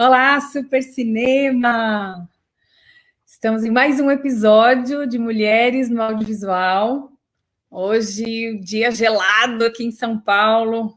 [0.00, 2.30] Olá, Super Cinema!
[3.26, 7.10] Estamos em mais um episódio de Mulheres no Audiovisual.
[7.68, 10.94] Hoje, dia gelado aqui em São Paulo,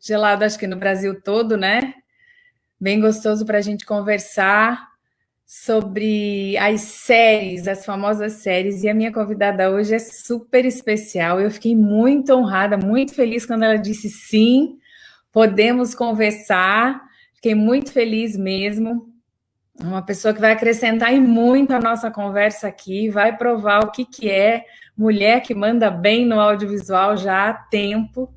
[0.00, 1.94] gelado acho que no Brasil todo, né?
[2.80, 4.86] Bem gostoso para a gente conversar
[5.44, 8.84] sobre as séries, as famosas séries.
[8.84, 11.40] E a minha convidada hoje é super especial.
[11.40, 14.78] Eu fiquei muito honrada, muito feliz quando ela disse sim,
[15.32, 17.02] podemos conversar.
[17.44, 19.06] Fiquei muito feliz mesmo.
[19.78, 24.06] Uma pessoa que vai acrescentar em muito a nossa conversa aqui, vai provar o que,
[24.06, 24.64] que é
[24.96, 28.34] mulher que manda bem no audiovisual já há tempo.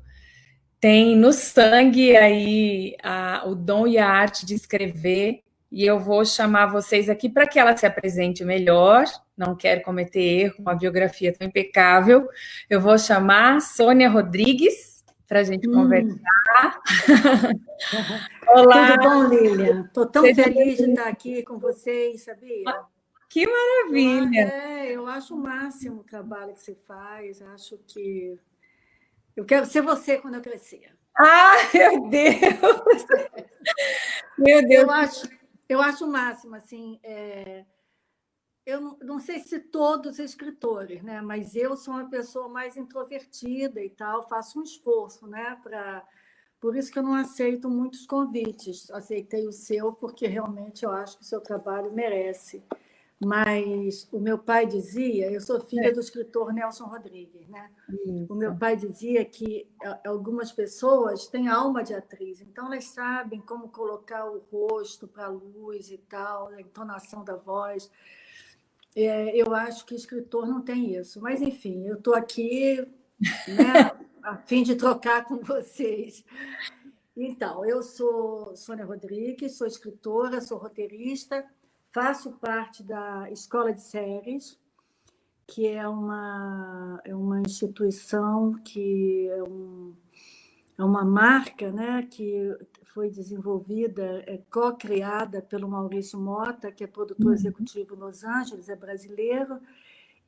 [0.78, 5.40] Tem no sangue aí a, o dom e a arte de escrever.
[5.72, 9.06] E eu vou chamar vocês aqui para que ela se apresente melhor.
[9.34, 12.28] Não quero cometer erro, uma biografia tão impecável.
[12.68, 14.97] Eu vou chamar Sônia Rodrigues
[15.28, 15.74] para a gente hum.
[15.74, 16.82] conversar.
[18.48, 18.96] Olá!
[18.96, 19.84] Tudo bom, Lilian?
[19.84, 22.64] Estou tão Seja feliz de estar aqui com vocês, sabia?
[23.28, 24.40] Que maravilha!
[24.40, 27.42] É, eu acho o máximo o trabalho que você faz.
[27.42, 28.38] Acho que
[29.36, 30.96] eu quero ser você quando eu crescer.
[31.14, 33.06] Ah, meu Deus!
[34.38, 34.82] meu Deus!
[34.82, 35.28] Eu acho,
[35.68, 36.98] eu acho o máximo, assim.
[37.02, 37.64] É
[38.68, 41.22] eu não, não, sei se todos escritores, né?
[41.22, 45.58] Mas eu sou uma pessoa mais introvertida e tal, faço um esforço, né?
[45.62, 46.06] Para
[46.60, 48.90] por isso que eu não aceito muitos convites.
[48.90, 52.62] Aceitei o seu porque realmente eu acho que o seu trabalho merece.
[53.24, 55.92] Mas o meu pai dizia, eu sou filha é.
[55.92, 57.70] do escritor Nelson Rodrigues, né?
[57.88, 58.32] Isso.
[58.32, 59.66] O meu pai dizia que
[60.06, 65.28] algumas pessoas têm alma de atriz, então elas sabem como colocar o rosto para a
[65.28, 67.90] luz e tal, a entonação da voz.
[69.00, 71.20] É, eu acho que escritor não tem isso.
[71.20, 72.84] Mas, enfim, eu estou aqui
[73.46, 73.92] né,
[74.22, 76.24] a fim de trocar com vocês.
[77.16, 81.44] Então, eu sou Sônia Rodrigues, sou escritora, sou roteirista,
[81.92, 84.58] faço parte da Escola de Séries,
[85.46, 89.94] que é uma, é uma instituição que é, um,
[90.76, 92.56] é uma marca né, que
[92.98, 97.32] foi desenvolvida, é co-criada pelo Maurício Mota, que é produtor uhum.
[97.32, 99.60] executivo em Los Angeles, é brasileiro,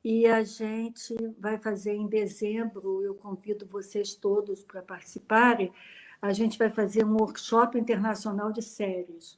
[0.01, 5.69] e a gente vai fazer em dezembro, eu convido vocês todos para participarem,
[6.21, 9.37] a gente vai fazer um workshop internacional de séries.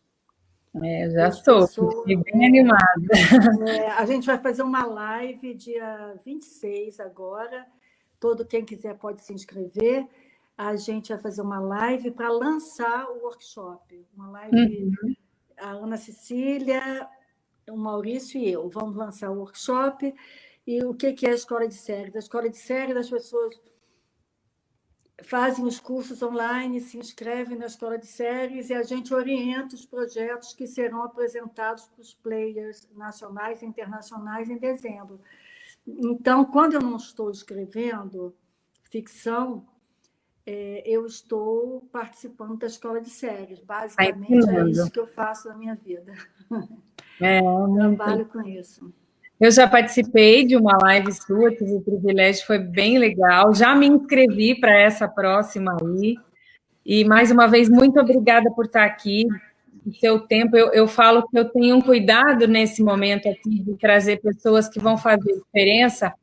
[0.83, 2.83] É, já estou, bem animada.
[3.67, 7.65] É, a gente vai fazer uma live dia 26 agora,
[8.19, 10.07] todo quem quiser pode se inscrever,
[10.57, 14.05] a gente vai fazer uma live para lançar o workshop.
[14.15, 15.15] Uma live, uhum.
[15.57, 17.07] a Ana Cecília,
[17.69, 20.13] o Maurício e eu vamos lançar o workshop.
[20.65, 22.15] E o que é a escola de séries?
[22.15, 23.59] A escola de séries, as pessoas
[25.23, 29.85] fazem os cursos online, se inscrevem na escola de séries e a gente orienta os
[29.85, 35.19] projetos que serão apresentados para os players nacionais e internacionais em dezembro.
[35.85, 38.35] Então, quando eu não estou escrevendo
[38.83, 39.65] ficção,
[40.45, 43.59] é, eu estou participando da escola de séries.
[43.61, 46.13] Basicamente, é isso que eu faço na minha vida.
[47.21, 47.39] É,
[47.95, 48.91] Trabalho com isso.
[49.39, 53.53] Eu já participei de uma live sua, tive o privilégio, foi bem legal.
[53.53, 56.15] Já me inscrevi para essa próxima aí.
[56.85, 59.25] E mais uma vez, muito obrigada por estar aqui.
[59.85, 63.75] O seu tempo, eu, eu falo que eu tenho um cuidado nesse momento aqui de
[63.75, 66.13] trazer pessoas que vão fazer diferença,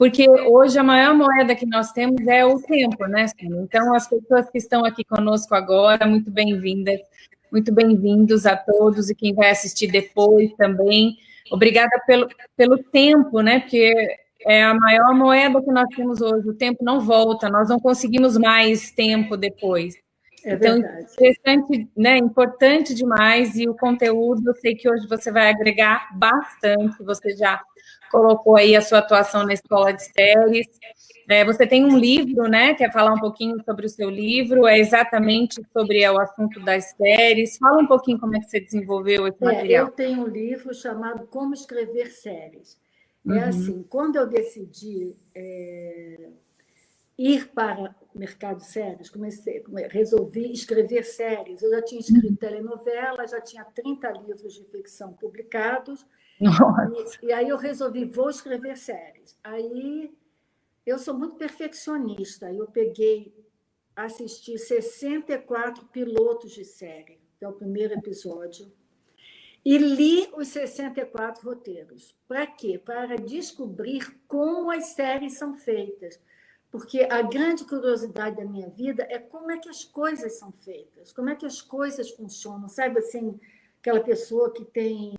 [0.00, 3.26] porque hoje a maior moeda que nós temos é o tempo, né?
[3.38, 6.98] Então, as pessoas que estão aqui conosco agora, muito bem-vindas,
[7.52, 11.18] muito bem-vindos a todos e quem vai assistir depois também.
[11.52, 13.60] Obrigada pelo, pelo tempo, né?
[13.60, 13.92] Porque
[14.46, 16.48] é a maior moeda que nós temos hoje.
[16.48, 19.96] O tempo não volta, nós não conseguimos mais tempo depois.
[20.46, 21.12] É então, verdade.
[21.12, 22.16] interessante, né?
[22.16, 27.04] Importante demais e o conteúdo, eu sei que hoje você vai agregar bastante.
[27.04, 27.60] Você já
[28.10, 30.66] colocou aí a sua atuação na escola de séries.
[31.28, 32.74] É, você tem um livro, né?
[32.74, 34.66] Quer falar um pouquinho sobre o seu livro?
[34.66, 37.56] É exatamente sobre o assunto das séries.
[37.56, 39.86] Fala um pouquinho como é que você desenvolveu esse é, material.
[39.86, 42.76] Eu tenho um livro chamado Como Escrever Séries.
[43.26, 43.44] É uhum.
[43.44, 46.30] assim, quando eu decidi é,
[47.16, 51.62] ir para o mercado de séries, comecei, resolvi escrever séries.
[51.62, 52.36] Eu já tinha escrito uhum.
[52.36, 56.04] telenovela, já tinha 30 livros de ficção publicados,
[57.22, 59.38] e, e, aí eu resolvi, vou escrever séries.
[59.44, 60.12] Aí
[60.86, 62.50] eu sou muito perfeccionista.
[62.52, 63.34] Eu peguei,
[63.94, 68.72] assisti 64 pilotos de série, que é o primeiro episódio,
[69.62, 72.16] e li os 64 roteiros.
[72.26, 72.78] Para quê?
[72.82, 76.18] Para descobrir como as séries são feitas.
[76.70, 81.12] Porque a grande curiosidade da minha vida é como é que as coisas são feitas,
[81.12, 83.40] como é que as coisas funcionam, sabe assim,
[83.80, 85.16] aquela pessoa que tem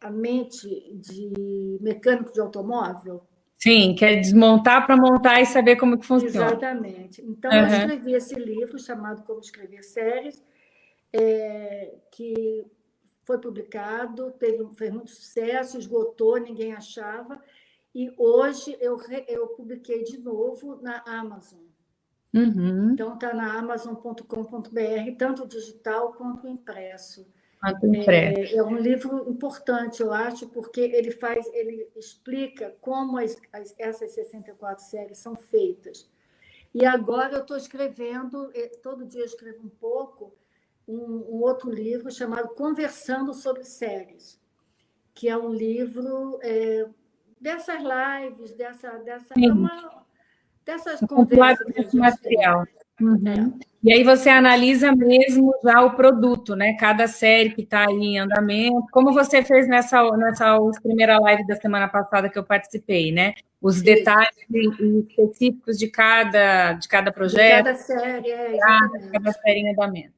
[0.00, 3.22] a mente de mecânico de automóvel.
[3.56, 6.46] Sim, quer desmontar para montar e saber como que funciona.
[6.46, 7.20] Exatamente.
[7.22, 7.58] Então, uhum.
[7.58, 10.42] eu escrevi esse livro chamado Como Escrever Séries,
[11.12, 12.64] é, que
[13.24, 17.42] foi publicado, teve, fez muito sucesso, esgotou, ninguém achava,
[17.92, 18.96] e hoje eu,
[19.26, 21.60] eu publiquei de novo na Amazon.
[22.32, 22.92] Uhum.
[22.92, 27.26] Então, está na amazon.com.br, tanto digital quanto impresso.
[28.06, 33.74] É, é, um livro importante, eu acho, porque ele faz, ele explica como as, as,
[33.78, 36.08] essas 64 séries são feitas.
[36.72, 38.52] E agora eu estou escrevendo,
[38.82, 40.32] todo dia eu escrevo um pouco,
[40.86, 44.40] um, um, outro livro chamado Conversando sobre Séries,
[45.12, 46.86] que é um livro é,
[47.40, 50.06] dessas lives, dessa, dessa é uma,
[50.64, 51.92] dessas conversas.
[51.92, 52.66] material.
[53.00, 53.54] Uhum.
[53.62, 53.68] É.
[53.82, 56.74] E aí você analisa mesmo já o produto, né?
[56.74, 61.54] Cada série que está aí em andamento, como você fez nessa, nessa primeira live da
[61.54, 63.34] semana passada que eu participei, né?
[63.62, 63.84] Os Sim.
[63.84, 64.34] detalhes
[65.08, 67.58] específicos de cada, de cada projeto.
[67.58, 70.14] De cada série, é, cada, cada série em andamento.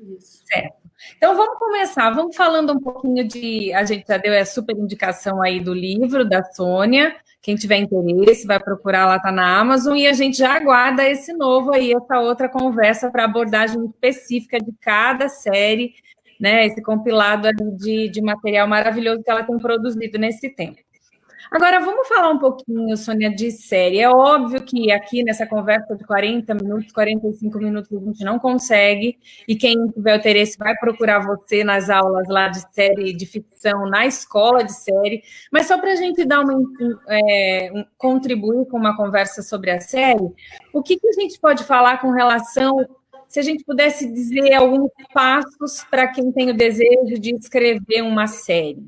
[0.00, 0.42] Isso.
[0.46, 0.81] Certo.
[1.16, 3.72] Então vamos começar, vamos falando um pouquinho de.
[3.72, 7.14] A gente já deu a super indicação aí do livro da Sônia.
[7.40, 11.32] Quem tiver interesse, vai procurar lá, tá na Amazon, e a gente já aguarda esse
[11.32, 15.92] novo aí, essa outra conversa para abordagem específica de cada série,
[16.40, 16.66] né?
[16.66, 20.78] Esse compilado de, de material maravilhoso que ela tem produzido nesse tempo.
[21.52, 24.00] Agora, vamos falar um pouquinho, Sônia, de série.
[24.00, 29.18] É óbvio que aqui nessa conversa de 40 minutos, 45 minutos, a gente não consegue,
[29.46, 34.06] e quem tiver interesse vai procurar você nas aulas lá de série de ficção, na
[34.06, 35.22] escola de série.
[35.52, 36.58] Mas só para a gente dar uma
[37.10, 40.32] é, contribuir com uma conversa sobre a série,
[40.72, 42.88] o que, que a gente pode falar com relação
[43.28, 48.26] se a gente pudesse dizer alguns passos para quem tem o desejo de escrever uma
[48.26, 48.86] série.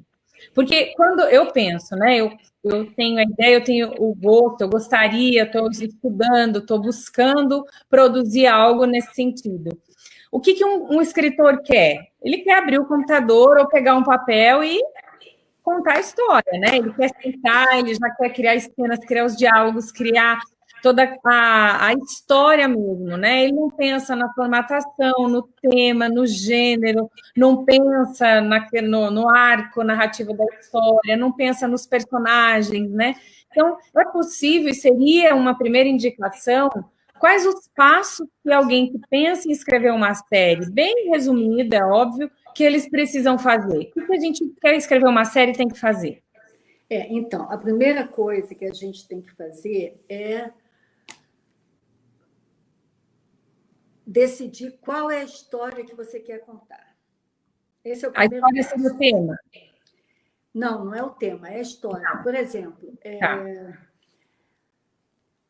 [0.53, 2.31] Porque quando eu penso, né, eu
[2.65, 8.47] eu tenho a ideia, eu tenho o gosto, eu gostaria, estou estudando, estou buscando produzir
[8.47, 9.79] algo nesse sentido.
[10.33, 12.09] O que, que um, um, escritor quer?
[12.23, 14.81] Ele quer abrir o computador ou pegar um papel e
[15.63, 16.79] contar a história, né?
[16.79, 20.41] Ele quer sentar, ele já quer criar cenas, criar os diálogos, criar
[20.85, 23.45] toda a, a história mesmo, né?
[23.45, 29.83] Ele não pensa na formatação, no tema, no gênero, não pensa na, no, no arco
[29.83, 33.15] narrativo da história, não pensa nos personagens, né?
[33.51, 36.69] Então, é possível, e seria uma primeira indicação,
[37.19, 42.31] quais os passos que alguém que pensa em escrever uma série, bem resumida, é óbvio,
[42.55, 43.91] que eles precisam fazer?
[43.97, 46.23] O que a gente quer escrever uma série tem que fazer?
[46.91, 50.51] É, então, a primeira coisa que a gente tem que fazer é
[54.07, 56.95] decidir qual é a história que você quer contar.
[57.85, 58.95] Esse é o primeiro a história passo.
[58.95, 59.39] o tema.
[60.53, 62.03] Não, não é o tema, é a história.
[62.03, 62.23] Não.
[62.23, 63.45] Por exemplo, é, tá.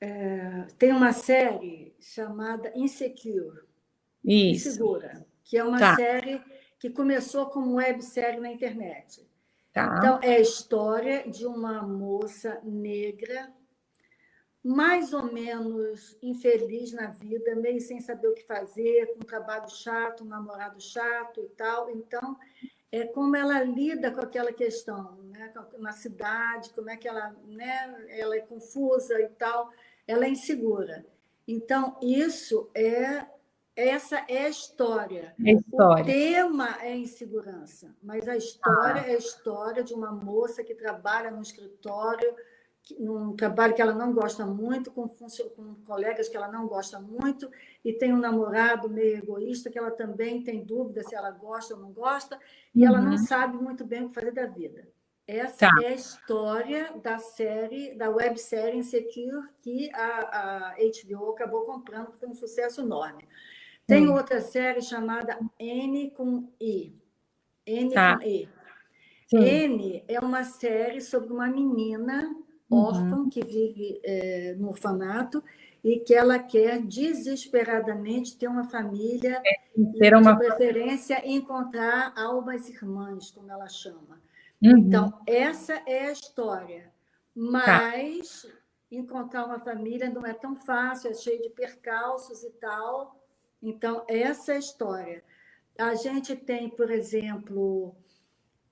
[0.00, 3.62] é, tem uma série chamada Insecure.
[4.24, 4.68] Isso.
[4.68, 5.96] Insegura, que é uma tá.
[5.96, 6.42] série
[6.78, 9.28] que começou como websérie na internet.
[9.72, 9.96] Tá.
[9.98, 13.52] Então, é a história de uma moça negra
[14.64, 19.68] mais ou menos infeliz na vida, meio sem saber o que fazer, com um trabalho
[19.68, 21.90] chato, um namorado chato e tal.
[21.90, 22.38] Então,
[22.90, 25.52] é como ela lida com aquela questão, né?
[25.78, 28.06] na cidade, como é que ela, né?
[28.09, 29.71] ela é confusa e tal,
[30.06, 31.04] ela é insegura.
[31.47, 33.26] Então, isso é
[33.76, 35.35] essa é a história.
[35.44, 36.02] É história.
[36.02, 39.09] O tema é insegurança, mas a história ah.
[39.09, 42.35] é a história de uma moça que trabalha no escritório
[42.99, 47.50] num trabalho que ela não gosta muito, com, com colegas que ela não gosta muito,
[47.85, 51.81] e tem um namorado meio egoísta que ela também tem dúvida se ela gosta ou
[51.81, 52.38] não gosta,
[52.75, 52.88] e uhum.
[52.88, 53.19] ela não uhum.
[53.19, 54.87] sabe muito bem o que fazer da vida.
[55.26, 55.83] Essa tá.
[55.83, 62.19] é a história da série, da websérie Insecure, que a, a HBO acabou comprando, que
[62.19, 63.26] foi um sucesso enorme.
[63.87, 64.14] Tem uhum.
[64.14, 66.95] outra série chamada N com I.
[67.67, 68.19] N tá.
[68.19, 68.49] com E.
[69.26, 69.38] Sim.
[69.38, 72.43] N é uma série sobre uma menina
[72.75, 73.28] órfã uhum.
[73.28, 75.43] que vive é, no orfanato
[75.83, 79.61] e que ela quer desesperadamente ter uma família é,
[79.99, 80.33] ter uma...
[80.33, 84.21] de preferência encontrar almas irmãs, como ela chama.
[84.62, 84.78] Uhum.
[84.78, 86.90] Então, essa é a história.
[87.35, 88.49] Mas tá.
[88.90, 93.21] encontrar uma família não é tão fácil, é cheio de percalços e tal.
[93.62, 95.23] Então, essa é a história.
[95.76, 97.95] A gente tem, por exemplo,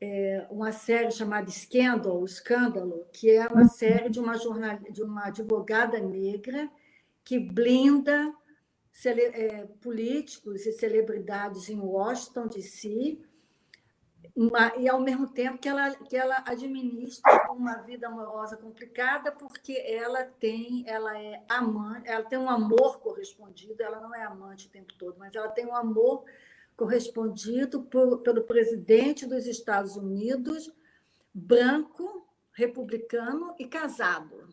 [0.05, 5.27] é, uma série chamada Scandal, Escândalo, que é uma série de uma, jornal, de uma
[5.27, 6.69] advogada negra
[7.23, 8.35] que blinda
[8.91, 13.21] cele, é, políticos e celebridades em Washington, D.C.,
[14.35, 19.73] uma, e ao mesmo tempo que ela, que ela administra uma vida amorosa complicada, porque
[19.87, 24.71] ela tem, ela é amante, ela tem um amor correspondido, ela não é amante o
[24.71, 26.25] tempo todo, mas ela tem um amor
[26.83, 30.69] correspondido por, pelo presidente dos Estados Unidos,
[31.33, 34.49] branco, republicano e casado.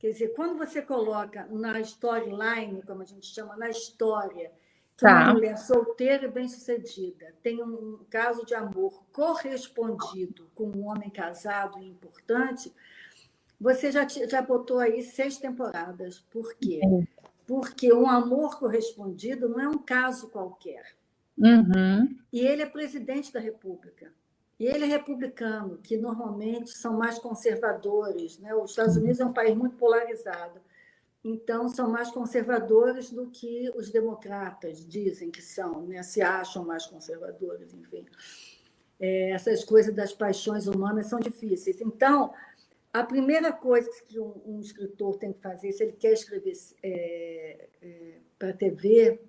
[0.00, 4.50] Quer dizer, quando você coloca na storyline, como a gente chama, na história,
[4.96, 5.26] que tá.
[5.26, 11.80] uma mulher solteira e bem-sucedida tem um caso de amor correspondido com um homem casado
[11.80, 12.74] e importante,
[13.60, 16.18] você já, já botou aí seis temporadas.
[16.32, 16.80] Por quê?
[17.46, 20.96] Porque um amor correspondido não é um caso qualquer.
[21.38, 22.18] Uhum.
[22.32, 24.12] E ele é presidente da República.
[24.58, 28.38] E ele é republicano, que normalmente são mais conservadores.
[28.38, 28.54] Né?
[28.54, 30.60] Os Estados Unidos é um país muito polarizado.
[31.22, 36.02] Então, são mais conservadores do que os democratas dizem que são, né?
[36.02, 38.06] se acham mais conservadores, enfim.
[38.98, 41.80] É, essas coisas das paixões humanas são difíceis.
[41.80, 42.32] Então,
[43.00, 47.68] a primeira coisa que um, um escritor tem que fazer, se ele quer escrever é,
[47.82, 49.20] é, para a TV,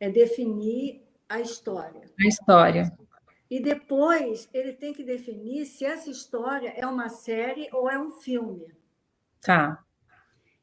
[0.00, 2.02] é definir a história.
[2.18, 2.92] A história.
[3.50, 8.10] E depois ele tem que definir se essa história é uma série ou é um
[8.10, 8.72] filme.
[9.40, 9.84] Tá.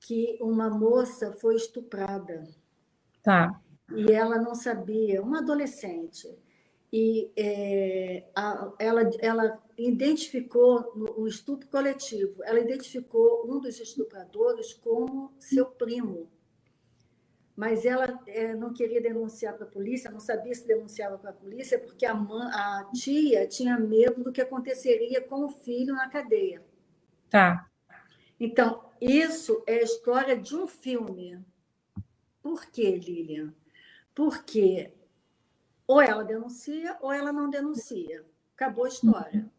[0.01, 2.49] que uma moça foi estuprada.
[3.23, 3.61] Tá.
[3.95, 6.29] E ela não sabia, uma adolescente
[6.93, 15.33] e é, a, ela, ela identificou no, estupro coletivo, ela identificou um dos estupradores como
[15.39, 16.29] seu primo,
[17.61, 21.35] mas ela é, não queria denunciar para a polícia, não sabia se denunciava para a
[21.35, 26.09] polícia porque a, mãe, a tia tinha medo do que aconteceria com o filho na
[26.09, 26.65] cadeia.
[27.29, 27.69] Tá.
[28.41, 31.39] Então isso é a história de um filme.
[32.41, 33.53] Por que, Lilian?
[34.15, 34.95] Porque
[35.87, 38.25] ou ela denuncia ou ela não denuncia.
[38.55, 39.53] Acabou a história.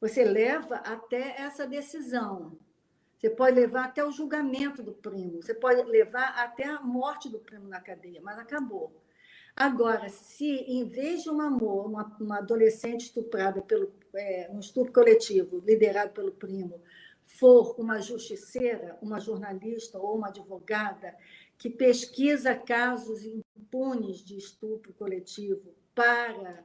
[0.00, 2.58] Você leva até essa decisão.
[3.22, 5.40] Você pode levar até o julgamento do primo.
[5.40, 8.92] Você pode levar até a morte do primo na cadeia, mas acabou.
[9.54, 14.92] Agora, se em vez de um amor, uma, uma adolescente estuprada pelo é, um estupro
[14.92, 16.82] coletivo liderado pelo primo,
[17.24, 21.16] for uma justiceira, uma jornalista ou uma advogada
[21.56, 26.64] que pesquisa casos impunes de estupro coletivo para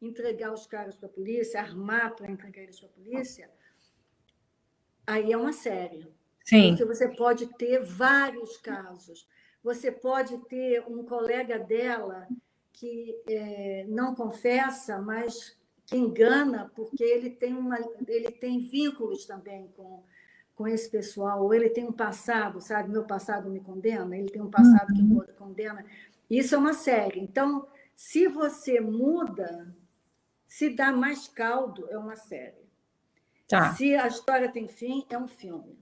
[0.00, 3.50] entregar os caras para a polícia, armar para entregar eles para a polícia,
[5.12, 6.08] aí é uma série.
[6.44, 6.70] Sim.
[6.70, 9.26] Porque você pode ter vários casos.
[9.62, 12.26] Você pode ter um colega dela
[12.72, 19.68] que é, não confessa, mas que engana, porque ele tem, uma, ele tem vínculos também
[19.76, 20.02] com
[20.60, 22.90] com esse pessoal, ou ele tem um passado, sabe?
[22.90, 25.24] Meu passado me condena, ele tem um passado que me uhum.
[25.38, 25.82] condena.
[26.28, 27.18] Isso é uma série.
[27.18, 29.74] Então, se você muda,
[30.46, 32.69] se dá mais caldo, é uma série.
[33.50, 33.74] Tá.
[33.74, 35.76] Se a história tem fim, é um filme.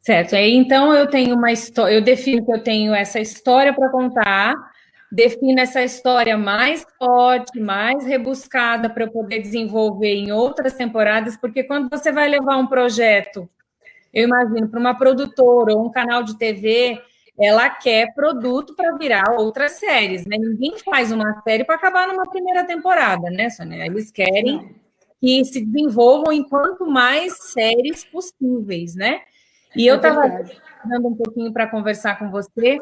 [0.00, 0.34] Certo.
[0.34, 4.54] Aí, então, eu tenho uma história, eu defino que eu tenho essa história para contar,
[5.12, 11.62] defino essa história mais forte, mais rebuscada para eu poder desenvolver em outras temporadas, porque
[11.62, 13.46] quando você vai levar um projeto,
[14.12, 16.98] eu imagino, para uma produtora ou um canal de TV,
[17.38, 20.38] ela quer produto para virar outras séries, né?
[20.38, 23.84] Ninguém faz uma série para acabar numa primeira temporada, né, Sônia?
[23.84, 24.77] Eles querem
[25.20, 29.20] que se desenvolvam em quanto mais séries possíveis, né?
[29.76, 30.44] E eu estava é
[30.84, 32.80] dando um pouquinho para conversar com você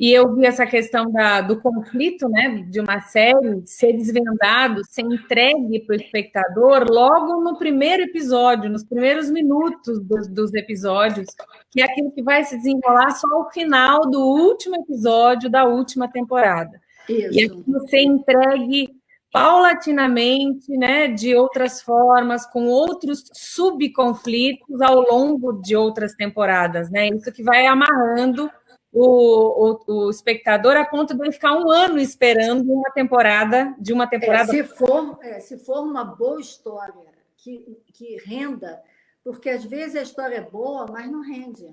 [0.00, 5.02] e eu vi essa questão da, do conflito, né, de uma série ser desvendado, ser
[5.02, 11.26] entregue para o espectador logo no primeiro episódio, nos primeiros minutos dos, dos episódios,
[11.70, 16.08] que é aquilo que vai se desenrolar só ao final do último episódio da última
[16.08, 16.80] temporada.
[17.06, 17.38] Isso.
[17.38, 18.99] E aquilo ser entregue
[19.32, 27.08] paulatinamente, né, de outras formas, com outros subconflitos ao longo de outras temporadas, né?
[27.08, 28.50] Isso que vai amarrando
[28.92, 33.92] o, o, o, espectador a ponto de ele ficar um ano esperando uma temporada de
[33.92, 34.50] uma temporada.
[34.50, 37.06] É, se, for, é, se for uma boa história
[37.36, 38.82] que, que renda,
[39.22, 41.72] porque às vezes a história é boa, mas não rende.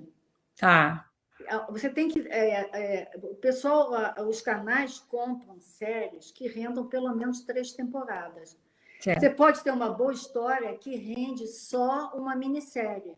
[0.56, 1.07] Tá.
[1.70, 2.20] Você tem que.
[2.28, 3.90] É, é, o pessoal,
[4.26, 8.56] os canais compram séries que rendam pelo menos três temporadas.
[9.00, 9.20] Certo.
[9.20, 13.16] Você pode ter uma boa história que rende só uma minissérie.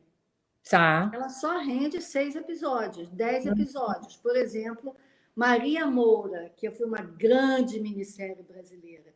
[0.69, 1.11] Tá.
[1.13, 3.53] Ela só rende seis episódios, dez uhum.
[3.53, 4.17] episódios.
[4.17, 4.95] Por exemplo,
[5.35, 9.15] Maria Moura, que foi uma grande minissérie brasileira.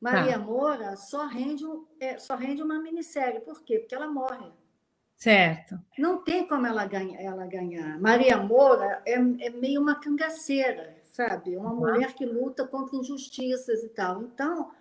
[0.00, 0.38] Maria ah.
[0.38, 1.64] Moura só rende,
[1.98, 3.40] é, só rende uma minissérie.
[3.40, 3.78] Por quê?
[3.78, 4.52] Porque ela morre.
[5.22, 5.78] Certo.
[5.96, 7.96] Não tem como ela, ganha, ela ganhar.
[8.00, 11.56] Maria Moura é, é meio uma cangaceira, sabe?
[11.56, 14.22] Uma mulher que luta contra injustiças e tal.
[14.22, 14.72] Então,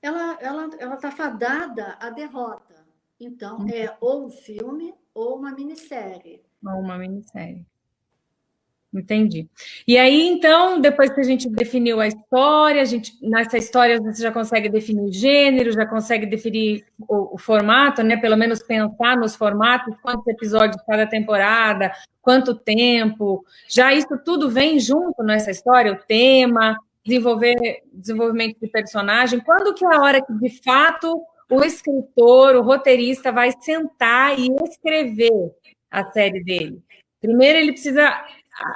[0.00, 2.82] ela ela ela está fadada à derrota.
[3.20, 3.68] Então, uhum.
[3.68, 6.42] é ou um filme ou uma minissérie.
[6.64, 7.66] Ou uma minissérie.
[8.94, 9.48] Entendi.
[9.88, 14.22] E aí, então, depois que a gente definiu a história, a gente, nessa história você
[14.22, 18.18] já consegue definir o gênero, já consegue definir o, o, formato, né?
[18.18, 23.42] Pelo menos pensar nos formatos, quantos episódios cada temporada, quanto tempo.
[23.66, 27.56] Já isso tudo vem junto nessa história, o tema, desenvolver
[27.90, 29.40] desenvolvimento de personagem.
[29.40, 31.18] Quando que é a hora que, de fato,
[31.50, 35.50] o escritor, o roteirista vai sentar e escrever
[35.90, 36.82] a série dele?
[37.22, 38.22] Primeiro ele precisa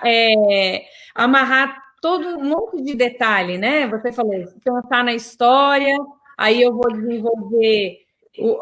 [0.05, 3.87] é, amarrar todo um monte de detalhe, né?
[3.89, 4.33] Você falou,
[4.65, 5.97] pensar na história,
[6.37, 8.07] aí eu vou desenvolver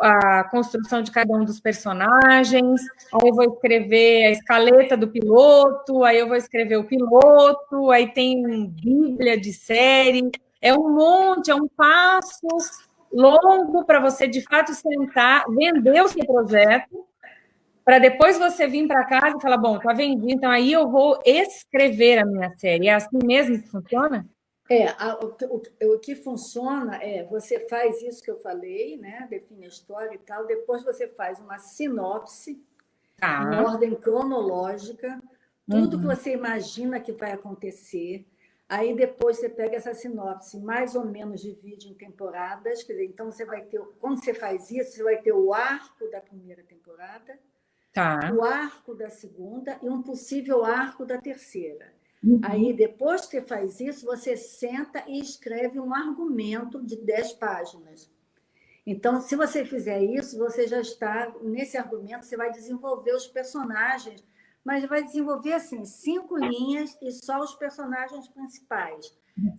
[0.01, 2.81] a construção de cada um dos personagens,
[3.13, 8.13] aí eu vou escrever a escaleta do piloto, aí eu vou escrever o piloto, aí
[8.13, 10.31] tem bíblia de série,
[10.63, 12.47] é um monte, é um passo
[13.13, 17.05] longo para você de fato sentar, vender o seu projeto
[17.85, 21.21] para depois você vir para casa e falar, bom, tá vendido, então aí eu vou
[21.25, 22.89] escrever a minha série.
[22.89, 24.27] É assim mesmo que funciona?
[24.71, 29.27] É, a, o, o, o, que funciona é você faz isso que eu falei, né?
[29.29, 30.47] Define a história e tal.
[30.47, 32.65] Depois você faz uma sinopse
[33.19, 33.43] tá.
[33.43, 35.23] em ordem cronológica,
[35.69, 36.01] tudo uhum.
[36.01, 38.27] que você imagina que vai acontecer.
[38.67, 42.83] Aí depois você pega essa sinopse, mais ou menos divide em temporadas.
[42.83, 46.11] Quer dizer, então você vai ter, quando você faz isso, você vai ter o arco
[46.11, 47.39] da primeira temporada
[47.95, 48.33] tá.
[48.35, 51.95] o arco da segunda e um possível arco da terceira.
[52.23, 52.41] Uhum.
[52.43, 58.11] Aí, depois que você faz isso, você senta e escreve um argumento de 10 páginas.
[58.87, 64.23] Então, se você fizer isso, você já está nesse argumento, você vai desenvolver os personagens,
[64.65, 69.17] mas vai desenvolver assim cinco linhas e só os personagens principais.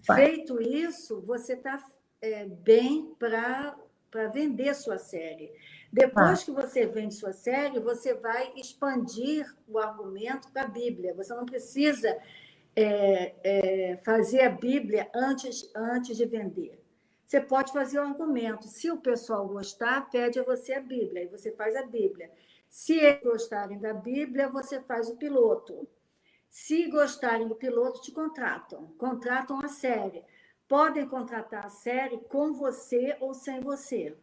[0.07, 0.25] Vai.
[0.25, 1.83] Feito isso, você está
[2.21, 3.75] é, bem para
[4.33, 5.51] vender sua série.
[5.95, 6.45] Depois ah.
[6.45, 11.13] que você vende sua série, você vai expandir o argumento para a Bíblia.
[11.13, 12.09] Você não precisa
[12.75, 16.83] é, é, fazer a Bíblia antes, antes de vender.
[17.25, 18.67] Você pode fazer o argumento.
[18.67, 22.29] Se o pessoal gostar, pede a você a Bíblia, e você faz a Bíblia.
[22.67, 25.87] Se eles gostarem da Bíblia, você faz o piloto.
[26.49, 28.93] Se gostarem do piloto, te contratam.
[28.97, 30.25] Contratam a série.
[30.67, 34.17] Podem contratar a série com você ou sem você.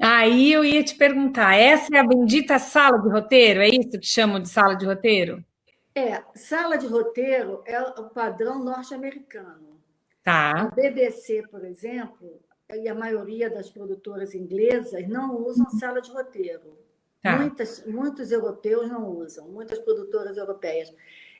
[0.00, 3.60] Aí eu ia te perguntar, essa é a bendita sala de roteiro?
[3.60, 5.44] É isso que chamam de sala de roteiro?
[5.94, 9.80] É, sala de roteiro é o padrão norte-americano.
[10.22, 10.62] Tá.
[10.62, 12.40] A BBC, por exemplo,
[12.72, 16.76] e a maioria das produtoras inglesas não usam sala de roteiro.
[17.22, 17.36] Tá.
[17.36, 20.92] Muitas, muitos europeus não usam, muitas produtoras europeias.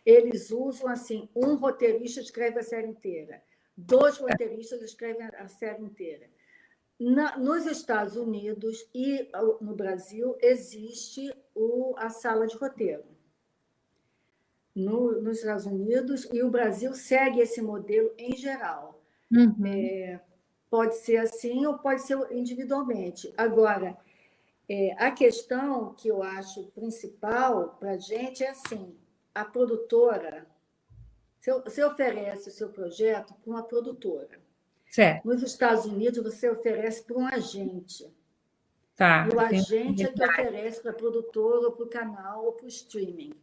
[0.04, 3.42] Eles usam assim: um roteirista escreve a série inteira,
[3.76, 6.26] dois roteiristas escrevem a série inteira.
[6.98, 9.28] Na, nos Estados Unidos e
[9.60, 13.04] no Brasil existe o, a sala de roteiro.
[14.74, 19.00] No, nos Estados Unidos e o Brasil segue esse modelo em geral.
[19.30, 19.66] Uhum.
[19.66, 20.20] É,
[20.70, 23.32] pode ser assim ou pode ser individualmente.
[23.36, 23.96] Agora,
[24.68, 28.96] é, a questão que eu acho principal para a gente é assim:
[29.34, 30.46] a produtora,
[31.64, 34.43] você oferece o seu projeto para uma produtora.
[34.94, 35.26] Certo.
[35.26, 38.08] Nos Estados Unidos, você oferece para um agente.
[38.94, 42.52] Tá, e o agente é que oferece para a produtora, ou para o canal, ou
[42.52, 43.34] para o streaming.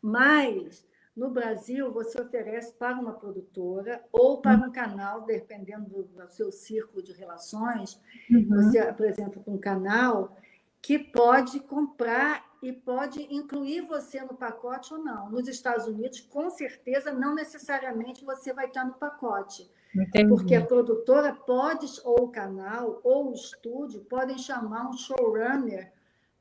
[0.00, 0.82] Mas,
[1.14, 7.02] no Brasil, você oferece para uma produtora ou para um canal, dependendo do seu círculo
[7.02, 8.00] de relações.
[8.30, 8.48] Uhum.
[8.48, 10.34] Você apresenta para um canal
[10.80, 15.28] que pode comprar e pode incluir você no pacote ou não.
[15.28, 19.70] Nos Estados Unidos, com certeza, não necessariamente você vai estar no pacote.
[19.94, 20.28] Entendi.
[20.28, 25.92] Porque a produtora pode, ou o canal, ou o estúdio, podem chamar um showrunner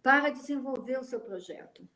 [0.04, 1.88] para desenvolver o seu projeto.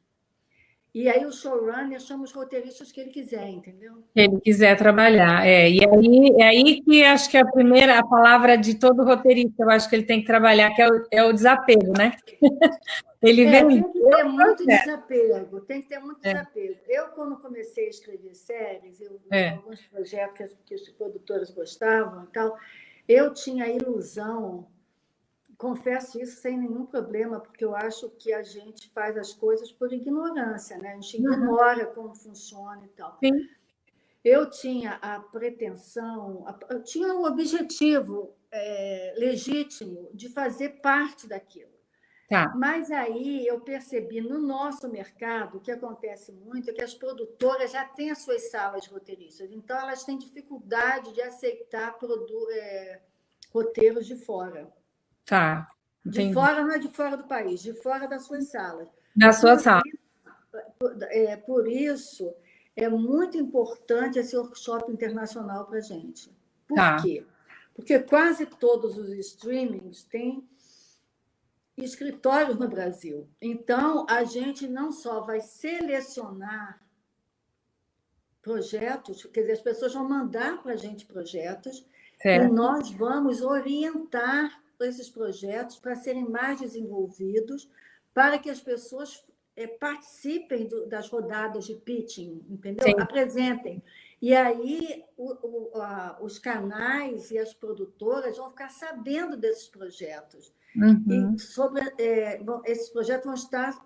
[0.93, 3.95] E aí o showrunner chama os roteiristas que ele quiser, entendeu?
[4.13, 5.67] Que ele quiser trabalhar, é.
[5.67, 9.71] E aí é aí que acho que a primeira a palavra de todo roteirista, eu
[9.71, 12.15] acho que ele tem que trabalhar, que é o, é o desapego, né?
[13.23, 13.81] ele é, vem.
[13.81, 16.31] Tem que ter muito desapego, tem que ter muito é.
[16.33, 16.75] desapego.
[16.87, 19.49] Eu, quando comecei a escrever séries, eu, é.
[19.49, 22.55] alguns projetos que, que os produtores gostavam e tal,
[23.07, 24.67] eu tinha a ilusão
[25.63, 29.93] confesso isso sem nenhum problema, porque eu acho que a gente faz as coisas por
[29.93, 30.89] ignorância, né?
[30.89, 31.93] A gente ignora uhum.
[31.93, 33.17] como funciona e tal.
[33.23, 33.31] Sim.
[34.25, 41.71] eu tinha a pretensão, eu tinha o objetivo é, legítimo de fazer parte daquilo.
[42.27, 42.53] Tá.
[42.57, 47.71] Mas aí eu percebi no nosso mercado, o que acontece muito é que as produtoras
[47.71, 51.97] já têm as suas salas roteiristas, então elas têm dificuldade de aceitar
[52.51, 53.01] é,
[53.53, 54.69] roteiros de fora.
[55.25, 55.67] Tá.
[56.05, 56.27] Entendi.
[56.27, 58.89] De fora não é de fora do país, de fora das suas salas.
[59.15, 59.81] Da sua sala.
[60.77, 62.33] Por, é, por isso,
[62.75, 66.29] é muito importante esse workshop internacional para a gente.
[66.67, 67.01] Por tá.
[67.01, 67.25] quê?
[67.73, 70.47] Porque quase todos os streamings têm
[71.77, 73.27] escritórios no Brasil.
[73.41, 76.79] Então, a gente não só vai selecionar
[78.41, 81.85] projetos, quer dizer, as pessoas vão mandar para a gente projetos
[82.21, 82.51] certo.
[82.51, 87.69] e nós vamos orientar esses projetos para serem mais desenvolvidos,
[88.13, 89.23] para que as pessoas
[89.55, 92.87] é, participem do, das rodadas de pitching, entendeu?
[92.87, 92.99] Sim.
[92.99, 93.83] Apresentem.
[94.21, 95.33] E aí o,
[95.75, 100.53] o, a, os canais e as produtoras vão ficar sabendo desses projetos.
[100.75, 101.35] Uhum.
[101.35, 103.77] E sobre, é, esses projetos vão estar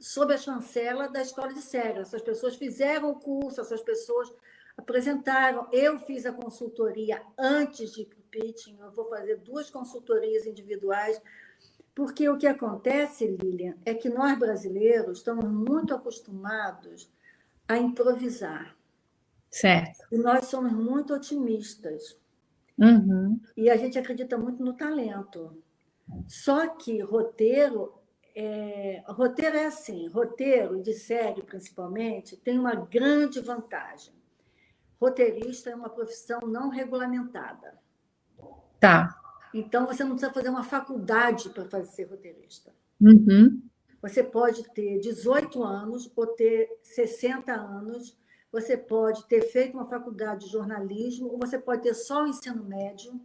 [0.00, 2.00] sob a chancela da Escola de Cega.
[2.00, 4.32] Essas pessoas fizeram o curso, essas pessoas
[4.76, 5.68] apresentaram.
[5.72, 11.20] Eu fiz a consultoria antes de eu vou fazer duas consultorias individuais,
[11.94, 17.10] porque o que acontece, Lilian, é que nós brasileiros estamos muito acostumados
[17.68, 18.76] a improvisar.
[19.50, 20.04] Certo.
[20.10, 22.18] E nós somos muito otimistas.
[22.76, 23.40] Uhum.
[23.56, 25.56] E a gente acredita muito no talento.
[26.26, 27.94] Só que roteiro
[28.34, 34.12] é, roteiro é assim, roteiro de série principalmente tem uma grande vantagem.
[35.00, 37.78] Roteirista é uma profissão não regulamentada.
[38.84, 39.20] Tá.
[39.54, 42.74] Então você não precisa fazer uma faculdade para fazer ser roteirista.
[43.00, 43.62] Uhum.
[44.02, 48.18] Você pode ter 18 anos ou ter 60 anos.
[48.52, 52.62] Você pode ter feito uma faculdade de jornalismo ou você pode ter só o ensino
[52.64, 53.18] médio.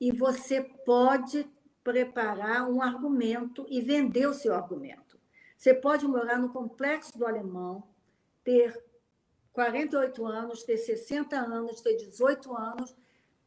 [0.00, 1.48] E você pode
[1.82, 5.18] preparar um argumento e vender o seu argumento.
[5.56, 7.82] Você pode morar no complexo do alemão,
[8.44, 8.78] ter
[9.52, 12.94] 48 anos, ter 60 anos, ter 18 anos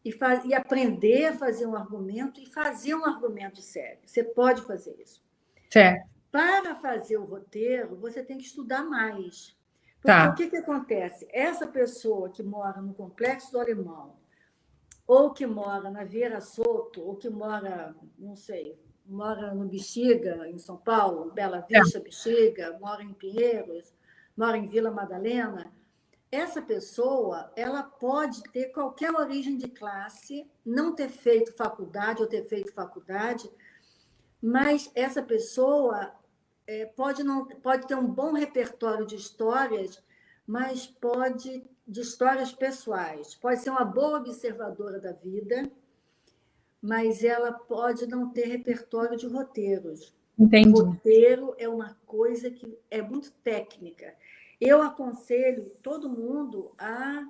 [0.08, 4.00] e, faz, e aprender a fazer um argumento e fazer um argumento sério.
[4.06, 5.22] Você pode fazer isso.
[5.70, 6.08] Certo.
[6.32, 9.58] Para fazer o roteiro, você tem que estudar mais.
[10.02, 10.30] Porque tá.
[10.30, 11.28] o que, que acontece?
[11.32, 14.16] Essa pessoa que mora no complexo do alemão,
[15.06, 20.58] ou que mora na Vieira Soto, ou que mora, não sei, mora no Bexiga, em
[20.58, 22.02] São Paulo, Bela Vista, é.
[22.02, 23.94] Bexiga, mora em Pinheiros,
[24.38, 25.70] mora em Vila Madalena,
[26.32, 32.44] essa pessoa ela pode ter qualquer origem de classe, não ter feito faculdade ou ter
[32.46, 33.50] feito faculdade,
[34.42, 36.12] mas essa pessoa
[36.66, 40.04] é, pode não pode ter um bom repertório de histórias,
[40.46, 43.34] mas pode de histórias pessoais.
[43.36, 45.72] Pode ser uma boa observadora da vida,
[46.82, 50.14] mas ela pode não ter repertório de roteiros.
[50.38, 50.70] Entendi.
[50.70, 54.14] O roteiro é uma coisa que é muito técnica.
[54.60, 57.26] Eu aconselho todo mundo a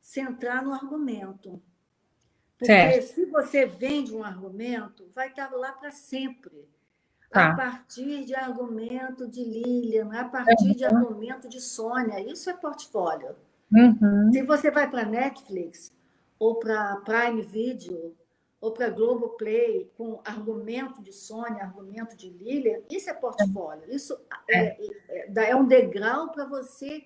[0.00, 1.62] centrar no argumento.
[2.58, 3.14] Porque certo.
[3.14, 6.68] se você vende um argumento, vai estar lá para sempre.
[7.30, 7.50] Tá.
[7.50, 10.74] A partir de argumento de Lilian, a partir uhum.
[10.74, 12.20] de argumento de Sônia.
[12.20, 13.34] Isso é portfólio.
[13.72, 14.30] Uhum.
[14.32, 15.90] Se você vai para Netflix
[16.38, 18.14] ou para Prime Video
[18.62, 23.92] ou para Globoplay com argumento de Sônia, argumento de Lilian, isso é portfólio.
[23.92, 24.16] Isso
[24.48, 27.04] é, é, é, é um degrau para você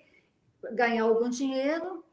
[0.73, 2.05] ganhar algum dinheiro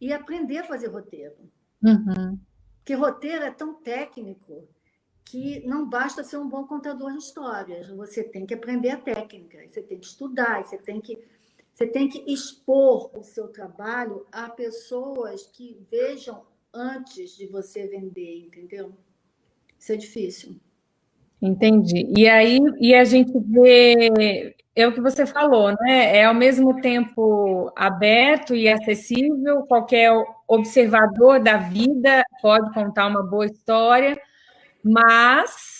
[0.00, 1.36] e aprender a fazer roteiro.
[1.84, 2.38] Uhum.
[2.78, 4.66] Porque roteiro é tão técnico
[5.22, 7.90] que não basta ser um bom contador de histórias.
[7.90, 11.22] Você tem que aprender a técnica, você tem que estudar, você tem que
[11.74, 16.42] você tem que expor o seu trabalho a pessoas que vejam
[16.78, 18.92] antes de você vender, entendeu?
[19.78, 20.56] Isso é difícil.
[21.40, 22.12] Entendi.
[22.16, 26.16] E aí, e a gente vê, é o que você falou, né?
[26.16, 30.10] É ao mesmo tempo aberto e acessível, qualquer
[30.46, 34.20] observador da vida pode contar uma boa história,
[34.82, 35.77] mas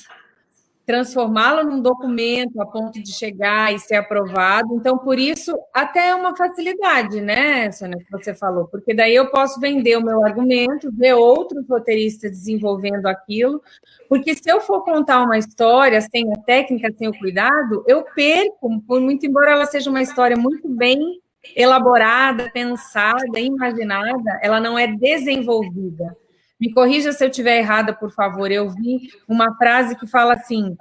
[0.88, 4.74] transformá-lo num documento a ponto de chegar e ser aprovado.
[4.74, 9.31] Então, por isso, até é uma facilidade, né, Sônia, que você falou, porque daí eu
[9.31, 13.62] posso vender o meu argumento, ver outros roteiristas desenvolvendo aquilo,
[14.09, 18.81] porque se eu for contar uma história sem a técnica, sem o cuidado, eu perco,
[18.87, 21.20] por muito embora ela seja uma história muito bem
[21.55, 26.16] elaborada, pensada, imaginada, ela não é desenvolvida.
[26.61, 28.51] Me corrija se eu estiver errada, por favor.
[28.51, 30.77] Eu vi uma frase que fala assim: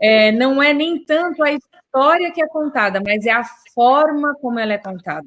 [0.00, 4.58] é, não é nem tanto a história que é contada, mas é a forma como
[4.58, 5.26] ela é contada.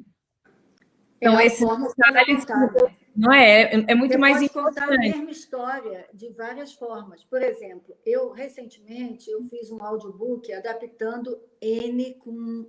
[1.20, 1.64] Então, é esses
[1.96, 2.44] detalhes,
[3.14, 3.62] não é?
[3.62, 4.80] É, é muito Você mais pode importante.
[4.80, 7.24] contar a mesma história de várias formas.
[7.24, 12.68] Por exemplo, eu recentemente eu fiz um audiobook adaptando N com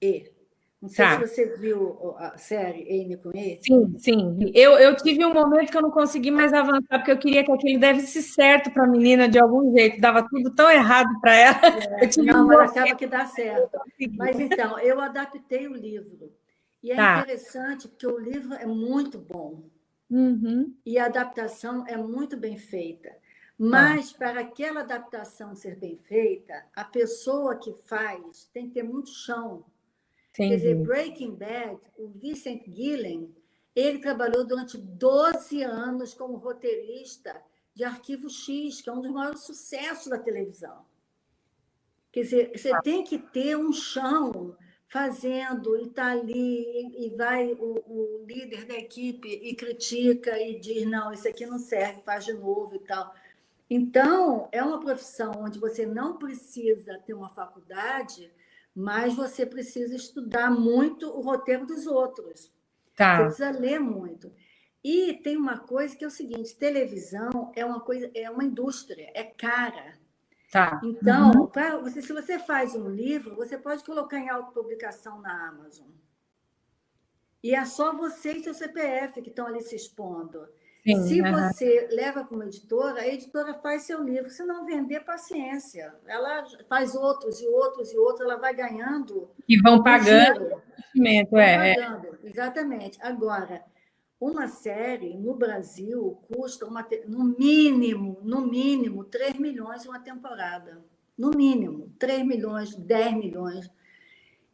[0.00, 0.35] E.
[0.80, 1.26] Não sei Tá.
[1.26, 3.58] se você viu a série N com E.
[3.62, 4.52] Sim, sim.
[4.54, 7.50] Eu, eu tive um momento que eu não consegui mais avançar, porque eu queria que
[7.50, 10.00] aquilo desse certo para a menina de algum jeito.
[10.00, 11.60] Dava tudo tão errado para ela.
[12.02, 13.78] Eu tive Não, um mas acaba que dá certo.
[14.18, 16.32] Mas então, eu adaptei o livro.
[16.82, 17.20] E é Tá.
[17.20, 19.64] interessante porque o livro é muito bom.
[20.08, 20.72] Uhum.
[20.86, 23.10] e a adaptação é muito bem feita.
[23.58, 29.10] Mas, para aquela adaptação ser bem feita, a pessoa que faz tem que ter muito
[29.10, 29.64] chão.
[30.36, 30.86] Quer dizer, Entendi.
[30.86, 33.34] Breaking Bad, o Vincent Gillen,
[33.74, 37.42] ele trabalhou durante 12 anos como roteirista
[37.74, 40.84] de Arquivo X, que é um dos maiores sucessos da televisão.
[42.12, 44.56] Quer dizer, você tem que ter um chão
[44.88, 50.58] fazendo e está ali e, e vai o, o líder da equipe e critica e
[50.60, 53.12] diz não isso aqui não serve faz de novo e tal
[53.68, 58.30] então é uma profissão onde você não precisa ter uma faculdade
[58.76, 62.52] mas você precisa estudar muito o roteiro dos outros você
[62.96, 63.24] Tá.
[63.24, 64.32] precisa ler muito
[64.84, 69.10] e tem uma coisa que é o seguinte televisão é uma coisa é uma indústria
[69.14, 69.98] é cara
[70.52, 70.80] Tá.
[70.84, 75.88] então, pra você, se você faz um livro, você pode colocar em autopublicação na Amazon.
[77.42, 80.48] E é só você e seu CPF que estão ali se expondo.
[80.86, 81.50] Sim, se aham.
[81.52, 84.30] você leva para uma editora, a editora faz seu livro.
[84.30, 85.92] Se não vender, paciência.
[86.06, 89.28] Ela faz outros e outros e outros, ela vai ganhando.
[89.48, 90.62] E vão pagando
[90.96, 91.70] investimento, é.
[91.70, 91.74] é.
[91.74, 92.98] pagando, Exatamente.
[93.02, 93.62] Agora,
[94.20, 100.82] uma série no Brasil custa uma, no mínimo, no mínimo, 3 milhões uma temporada.
[101.16, 103.70] No mínimo, 3 milhões, 10 milhões.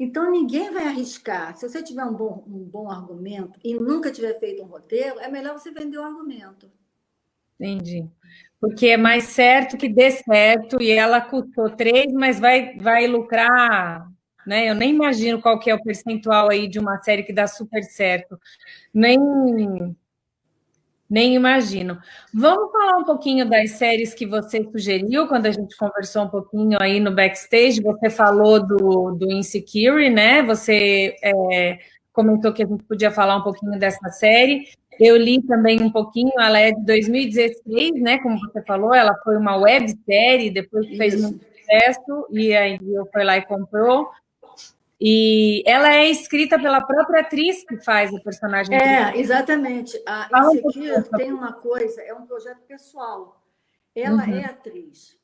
[0.03, 1.57] Então, ninguém vai arriscar.
[1.57, 5.29] Se você tiver um bom, um bom argumento e nunca tiver feito um roteiro, é
[5.29, 6.69] melhor você vender o argumento.
[7.55, 8.11] Entendi.
[8.61, 14.11] Porque é mais certo que dê certo e ela custou três, mas vai, vai lucrar,
[14.45, 14.69] né?
[14.69, 17.85] Eu nem imagino qual que é o percentual aí de uma série que dá super
[17.85, 18.37] certo.
[18.93, 19.17] Nem,
[21.13, 21.99] nem imagino.
[22.33, 26.79] Vamos falar um pouquinho das séries que você sugeriu quando a gente conversou um pouquinho
[26.81, 27.83] aí no backstage.
[27.83, 30.43] Você falou do, do Insecure, né?
[30.43, 31.79] Você é,
[32.15, 34.65] comentou que a gente podia falar um pouquinho dessa série.
[34.99, 38.17] Eu li também um pouquinho, ela é de 2016, né?
[38.19, 43.23] Como você falou, ela foi uma websérie, depois fez muito sucesso, e a HBO foi
[43.23, 44.09] lá e comprou.
[45.05, 48.77] E ela é escrita pela própria atriz que faz o personagem.
[48.77, 50.01] É, exatamente.
[50.07, 51.03] A Insecure pouquinho.
[51.17, 53.43] tem uma coisa, é um projeto pessoal.
[53.97, 54.35] Ela Uhum.
[54.35, 55.19] é atriz.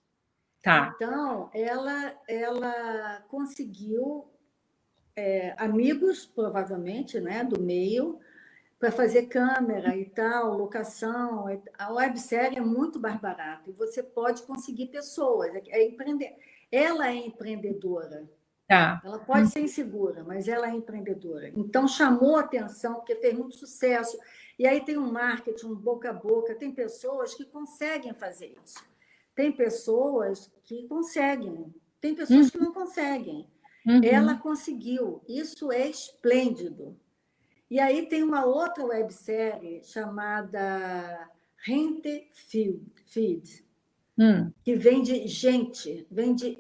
[0.60, 4.26] Tá, Então, ela, ela conseguiu
[5.14, 8.18] é, amigos, provavelmente, né, do meio,
[8.80, 11.46] para fazer câmera e tal, locação.
[11.78, 15.54] A websérie é muito mais barata e você pode conseguir pessoas.
[15.54, 16.34] É, é empreender.
[16.70, 18.28] Ela é empreendedora.
[18.68, 19.00] Tá.
[19.04, 21.48] Ela pode ser insegura, mas ela é empreendedora.
[21.57, 24.18] Então, chamou atenção, porque fez muito sucesso.
[24.59, 26.54] E aí tem um marketing, um boca a boca.
[26.54, 28.85] Tem pessoas que conseguem fazer isso.
[29.35, 31.74] Tem pessoas que conseguem.
[32.00, 33.46] Tem pessoas que não conseguem.
[33.87, 34.00] Uhum.
[34.04, 35.22] Ela conseguiu.
[35.26, 36.96] Isso é esplêndido.
[37.70, 43.68] E aí tem uma outra websérie chamada Rente Feed, Feed
[44.18, 46.59] Hum, que vem de gente, vem de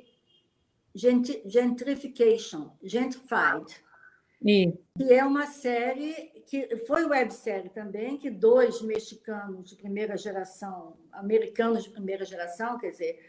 [0.94, 3.66] gentrification, gentrified,
[4.40, 4.78] isso.
[4.96, 6.14] que é uma série
[6.46, 12.90] que foi websérie também, que dois mexicanos de primeira geração, americanos de primeira geração, quer
[12.90, 13.20] dizer,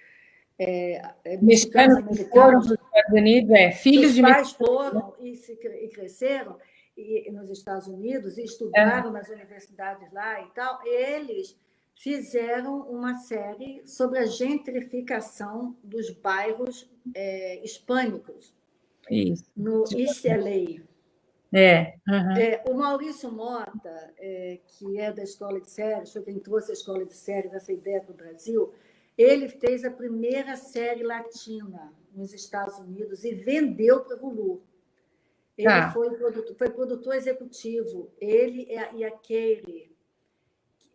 [0.57, 4.51] é, é, mexicanos Mexicanos foram americanos, para os Estados Unidos, é, filhos os de pais
[4.51, 6.57] foram e, se, e cresceram
[6.97, 11.57] e, nos Estados Unidos e estudaram nas universidades lá e tal, eles
[11.99, 18.53] fizeram uma série sobre a gentrificação dos bairros é, hispânicos
[19.11, 19.43] Isso.
[19.55, 20.81] no East LA.
[21.51, 21.95] É.
[22.07, 22.37] uhum.
[22.37, 26.73] É, o Maurício Mota, é, que é da Escola de Séries, foi quem trouxe a
[26.73, 28.73] Escola de Séries, essa ideia para o Brasil,
[29.17, 34.61] ele fez a primeira série latina nos Estados Unidos e vendeu para o Hulu.
[35.57, 35.91] Ele Tá.
[35.91, 39.03] foi, produtor, foi produtor executivo, ele e a, e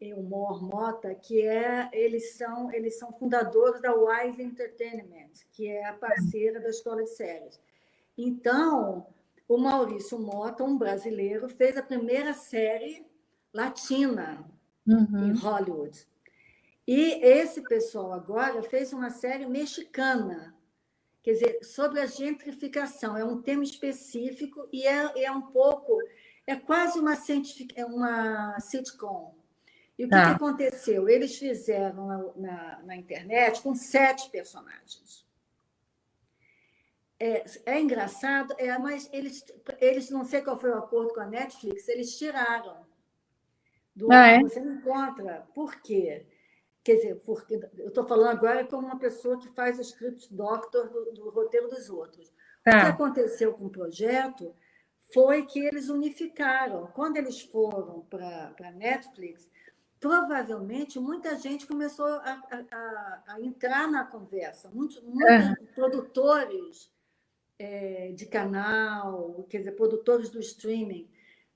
[0.05, 4.43] a Katie, e o Mor Mota, que é, eles, são, eles são fundadores da Wise
[4.43, 7.61] Entertainment, que é a parceira da Escola de Séries.
[8.17, 9.07] Então,
[9.49, 13.07] o Maurício Mota, um brasileiro, fez a primeira série
[13.53, 14.45] latina
[14.87, 15.31] Uhum.
[15.31, 16.07] em Hollywood.
[16.87, 20.55] E esse pessoal agora fez uma série mexicana,
[21.23, 23.17] quer dizer, sobre a gentrificação.
[23.17, 25.99] É um tema específico e é, é um pouco.
[26.47, 27.15] é quase uma,
[27.75, 29.35] é uma sitcom.
[29.99, 30.33] E o que, que tá.
[30.33, 31.09] aconteceu?
[31.09, 35.25] Eles fizeram na, na, na, internet com sete personagens.
[37.19, 39.45] É, é engraçado, é, mas eles,
[39.81, 42.85] eles, não sei qual foi o acordo com a Netflix, eles tiraram
[43.95, 44.41] do ah, é?
[44.41, 45.47] Você não encontra.
[45.55, 46.27] Por quê?
[46.83, 50.89] Quer dizer, porque eu estou falando agora como uma pessoa que faz o script doctor
[50.89, 52.33] do, do roteiro dos outros.
[52.65, 52.71] Tá.
[52.71, 54.55] O que aconteceu com o projeto
[55.13, 56.89] foi que eles unificaram.
[56.89, 59.51] Quando eles foram para a Netflix,
[60.05, 64.71] provavelmente muita gente começou a, a, a entrar na conversa.
[64.71, 65.55] Muitos, é.
[65.75, 66.93] produtores
[67.59, 71.09] é, de canal, quer dizer, produtores do streaming,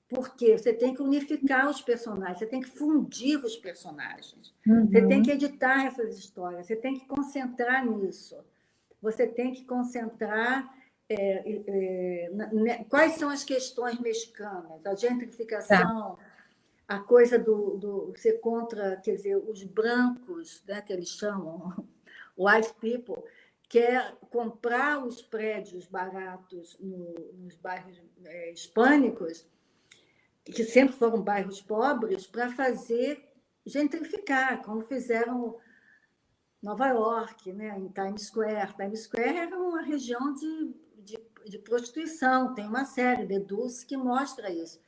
[0.07, 4.87] porque você tem que unificar os personagens, você tem que fundir os personagens, uhum.
[4.87, 8.35] você tem que editar essas histórias, você tem que concentrar nisso,
[8.99, 10.75] você tem que concentrar
[11.07, 16.28] é, é, na, né, quais são as questões mexicanas, a gentrificação, tá.
[16.89, 21.87] A coisa do, do ser contra, quer dizer, os brancos, né, que eles chamam,
[22.35, 23.23] white people,
[23.69, 29.47] quer comprar os prédios baratos no, nos bairros é, hispânicos
[30.43, 33.23] que sempre foram bairros pobres, para fazer
[33.63, 35.57] gentrificar, como fizeram
[36.59, 38.73] Nova York, né, em Times Square.
[38.75, 44.51] Times Square era uma região de, de, de prostituição, tem uma série, Dulce, que mostra
[44.51, 44.81] isso.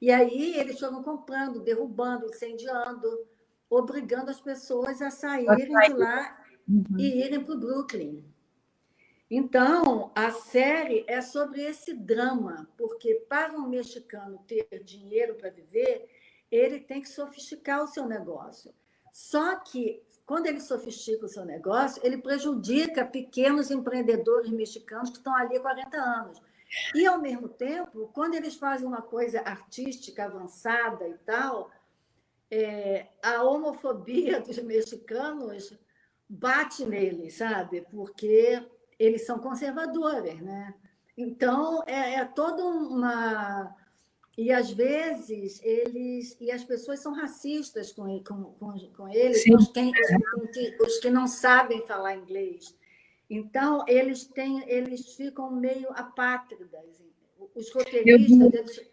[0.00, 3.26] E aí eles foram comprando, derrubando, incendiando,
[3.68, 6.84] obrigando as pessoas a saírem de lá uhum.
[6.96, 8.24] e irem para o Brooklyn.
[9.30, 16.08] Então, a série é sobre esse drama, porque para um mexicano ter dinheiro para viver,
[16.50, 18.72] ele tem que sofisticar o seu negócio.
[19.12, 25.34] Só que, quando ele sofistica o seu negócio, ele prejudica pequenos empreendedores mexicanos que estão
[25.34, 26.42] ali há 40 anos.
[26.94, 31.70] E, ao mesmo tempo, quando eles fazem uma coisa artística avançada e tal,
[32.50, 35.72] é, a homofobia dos mexicanos
[36.28, 37.86] bate neles, sabe?
[37.90, 38.62] Porque
[38.98, 40.74] eles são conservadores, né?
[41.16, 43.74] Então, é, é toda uma.
[44.36, 46.36] E às vezes eles.
[46.40, 49.92] E as pessoas são racistas com, com, com, com eles, os que,
[50.80, 52.76] os que não sabem falar inglês.
[53.30, 57.02] Então, eles têm, eles ficam meio apátridas.
[57.54, 58.90] Os roteiristas, eles,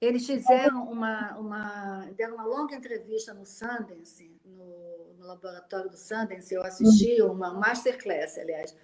[0.00, 6.52] eles fizeram uma, uma, deram uma longa entrevista no Sundance, no, no laboratório do Sundance,
[6.52, 7.32] eu assisti uhum.
[7.32, 8.76] uma masterclass, aliás,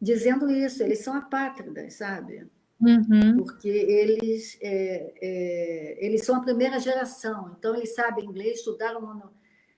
[0.00, 2.46] dizendo isso, eles são apátridas, sabe?
[2.80, 3.38] Uhum.
[3.38, 9.32] Porque eles, é, é, eles são a primeira geração, então eles sabem inglês, estudaram,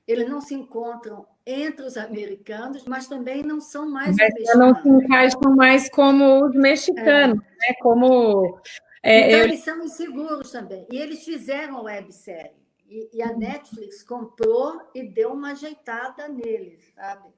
[0.06, 4.58] eles não se encontram entre os americanos, mas também não são mais mas mexicanos.
[4.58, 7.68] não se encaixam mais como os mexicanos, é.
[7.68, 7.74] né?
[7.80, 8.58] Como
[9.06, 9.44] é, então, eu...
[9.44, 10.84] eles são inseguros também.
[10.90, 12.50] E eles fizeram websérie.
[12.88, 17.28] E, e a Netflix comprou e deu uma ajeitada neles, sabe?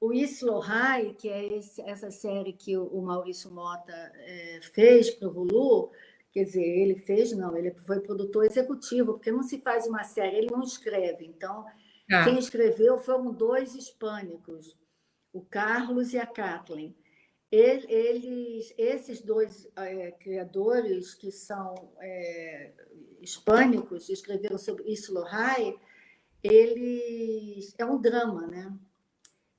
[0.00, 5.10] O Islo High, que é esse, essa série que o, o Maurício Mota é, fez
[5.10, 5.90] para o Hulu,
[6.32, 10.38] quer dizer, ele fez, não, ele foi produtor executivo, porque não se faz uma série,
[10.38, 11.26] ele não escreve.
[11.26, 11.64] Então,
[12.12, 12.24] ah.
[12.24, 14.76] quem escreveu foram dois hispânicos,
[15.32, 16.94] o Carlos e a Kathleen
[17.52, 22.72] eles, esses dois é, criadores, que são é,
[23.20, 25.78] hispânicos, escreveram sobre Islo High,
[26.42, 28.74] eles é um drama, né?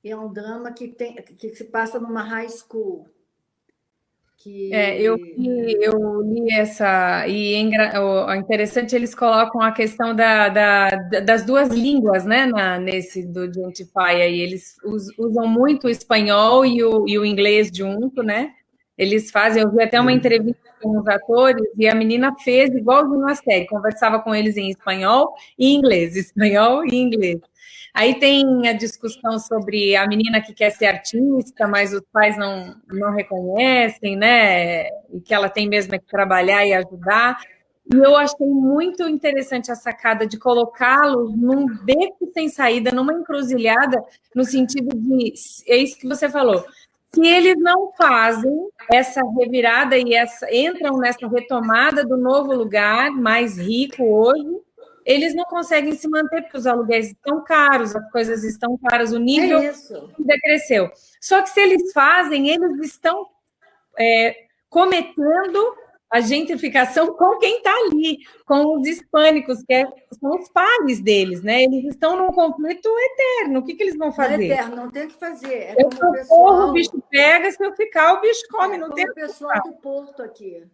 [0.02, 3.08] É um drama que, tem, que se passa numa high school.
[4.44, 4.74] Que...
[4.74, 10.88] É, eu, li, eu li essa, e é interessante, eles colocam a questão da, da
[11.24, 16.66] das duas línguas, né, na, nesse do Gentify aí, eles us, usam muito o espanhol
[16.66, 18.52] e o, e o inglês junto, né,
[18.98, 23.20] eles fazem, eu vi até uma entrevista com os atores, e a menina fez igualzinho
[23.20, 27.40] na série, conversava com eles em espanhol e inglês, espanhol e inglês.
[27.94, 32.74] Aí tem a discussão sobre a menina que quer ser artista, mas os pais não,
[32.88, 34.88] não reconhecem, né?
[35.12, 37.38] E que ela tem mesmo que trabalhar e ajudar.
[37.92, 44.02] E eu achei muito interessante a sacada de colocá-los num beco sem saída, numa encruzilhada,
[44.34, 45.32] no sentido de.
[45.68, 46.64] É isso que você falou.
[47.14, 53.56] Se eles não fazem essa revirada e essa, entram nessa retomada do novo lugar mais
[53.56, 54.63] rico hoje,
[55.04, 59.18] eles não conseguem se manter porque os aluguéis estão caros, as coisas estão caras, o
[59.18, 60.90] nível é cresceu.
[61.20, 63.26] Só que se eles fazem, eles estão
[63.98, 64.34] é,
[64.68, 65.76] cometendo
[66.10, 69.84] a gentrificação com quem está ali, com os hispânicos, que é,
[70.20, 71.64] são os pares deles, né?
[71.64, 73.58] Eles estão num conflito eterno.
[73.58, 74.44] O que, que eles vão fazer?
[74.44, 75.54] É eterno, não tem o que fazer.
[75.54, 76.68] É eu como o pessoal...
[76.68, 79.72] o bicho pega, se eu ficar, o bicho come, é não tem o pessoal do
[79.72, 80.64] Porto aqui.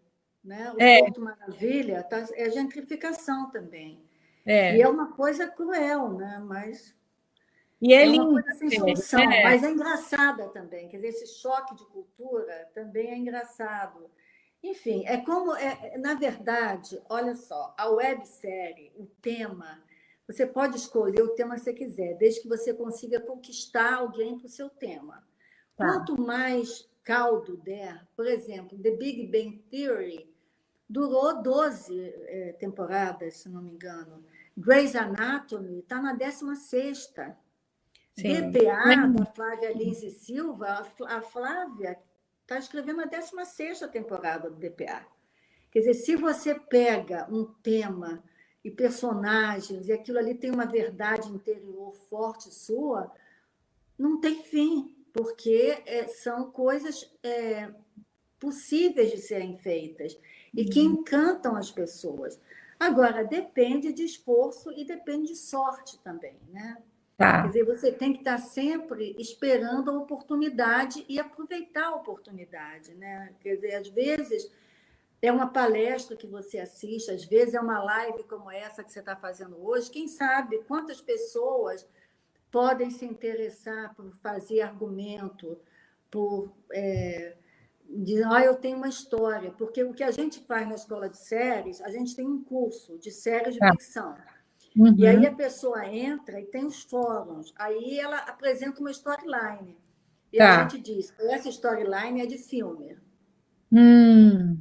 [0.45, 0.73] Né?
[0.77, 0.99] O é.
[1.01, 3.99] Porto Maravilha tá, é gentrificação também.
[4.45, 4.77] É.
[4.77, 6.43] E é uma coisa cruel, né?
[6.45, 6.95] mas
[7.81, 9.43] e é, é sem solução, é.
[9.43, 10.89] mas é engraçada também.
[10.89, 14.11] Quer dizer, esse choque de cultura também é engraçado.
[14.63, 19.83] Enfim, é como, é, na verdade, olha só, a websérie, o tema,
[20.27, 24.47] você pode escolher o tema que você quiser, desde que você consiga conquistar alguém para
[24.47, 25.27] o seu tema.
[25.75, 25.87] Tá.
[25.87, 30.31] Quanto mais caldo der, por exemplo, The Big Bang Theory
[30.91, 34.25] durou 12 é, temporadas, se não me engano.
[34.57, 37.15] Grey's Anatomy está na 16
[38.19, 38.51] Sim.
[38.51, 41.97] DPA, da Flávia Lins e Silva, a Flávia
[42.43, 45.07] está escrevendo a 16 temporada do DPA.
[45.71, 48.21] Quer dizer, se você pega um tema
[48.65, 53.11] e personagens, e aquilo ali tem uma verdade interior forte sua,
[53.97, 57.71] não tem fim, porque é, são coisas é,
[58.41, 60.19] possíveis de serem feitas
[60.55, 60.93] e que uhum.
[60.93, 62.41] encantam as pessoas.
[62.79, 66.79] Agora, depende de esforço e depende de sorte também, né?
[67.17, 67.43] Tá.
[67.43, 73.35] Quer dizer, você tem que estar sempre esperando a oportunidade e aproveitar a oportunidade, né?
[73.41, 74.51] Quer dizer, às vezes
[75.21, 79.01] é uma palestra que você assiste, às vezes é uma live como essa que você
[79.01, 79.91] está fazendo hoje.
[79.91, 81.87] Quem sabe quantas pessoas
[82.51, 85.59] podem se interessar por fazer argumento,
[86.11, 87.37] por é,
[87.91, 91.19] dizer, ah, eu tenho uma história, porque o que a gente faz na escola de
[91.19, 93.73] séries, a gente tem um curso de séries de tá.
[93.73, 94.17] ficção.
[94.77, 94.95] Uhum.
[94.97, 95.27] E aí uhum.
[95.27, 97.53] a pessoa entra e tem os fóruns.
[97.57, 99.77] Aí ela apresenta uma storyline.
[100.33, 100.61] E tá.
[100.61, 102.97] a gente diz, essa storyline é de filme.
[103.73, 104.61] Hum.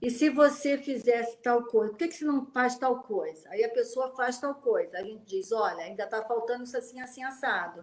[0.00, 3.48] E se você fizesse tal coisa, por que, que você não faz tal coisa?
[3.48, 4.98] Aí a pessoa faz tal coisa.
[4.98, 7.82] A gente diz, olha, ainda está faltando isso assim, assim, assado.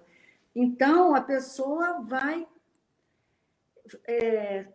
[0.56, 2.48] Então, a pessoa vai...
[4.07, 4.65] É,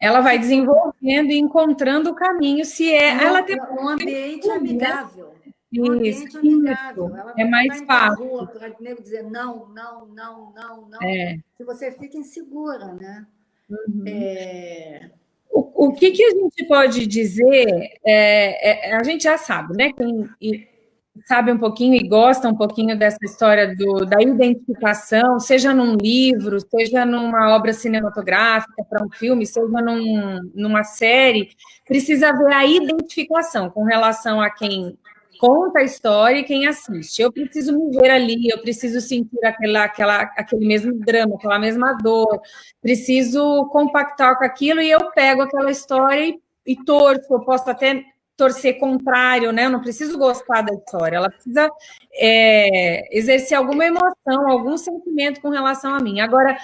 [0.00, 3.14] ela vai desenvolvendo e encontrando o caminho, se é...
[3.14, 4.54] Um, ela tem um ambiente né?
[4.54, 5.32] amigável.
[5.70, 6.40] Isso, isso.
[7.38, 8.46] é mais fácil.
[8.48, 8.68] Para
[9.00, 11.02] dizer não, não, não, não, não.
[11.02, 11.38] É.
[11.56, 13.26] Se você fica insegura, né?
[13.70, 14.04] Uhum.
[14.06, 15.10] É...
[15.50, 17.98] O, o que, que a gente pode dizer?
[18.04, 19.92] É, é, a gente já sabe, né?
[19.92, 20.28] Quem
[21.26, 26.58] sabe um pouquinho e gosta um pouquinho dessa história do, da identificação, seja num livro,
[26.60, 31.50] seja numa obra cinematográfica, para um filme, seja num, numa série,
[31.86, 34.96] precisa haver a identificação com relação a quem
[35.38, 37.20] conta a história e quem assiste.
[37.20, 41.94] Eu preciso me ver ali, eu preciso sentir aquela, aquela, aquele mesmo drama, aquela mesma
[41.94, 42.40] dor,
[42.80, 48.04] preciso compactar com aquilo e eu pego aquela história e, e torço, eu posso até
[48.42, 49.66] torcer contrário, né?
[49.66, 51.70] Eu não preciso gostar da história, ela precisa
[52.12, 56.18] é, exercer alguma emoção, algum sentimento com relação a mim.
[56.18, 56.56] Agora,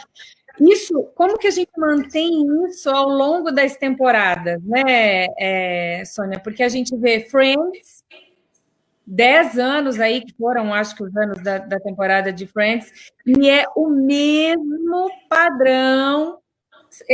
[0.61, 6.41] isso, como que a gente mantém isso ao longo das temporadas, né, é, Sônia?
[6.41, 8.03] Porque a gente vê Friends,
[9.07, 12.91] dez anos aí, que foram, acho que os anos da, da temporada de Friends,
[13.24, 16.41] e é o mesmo padrão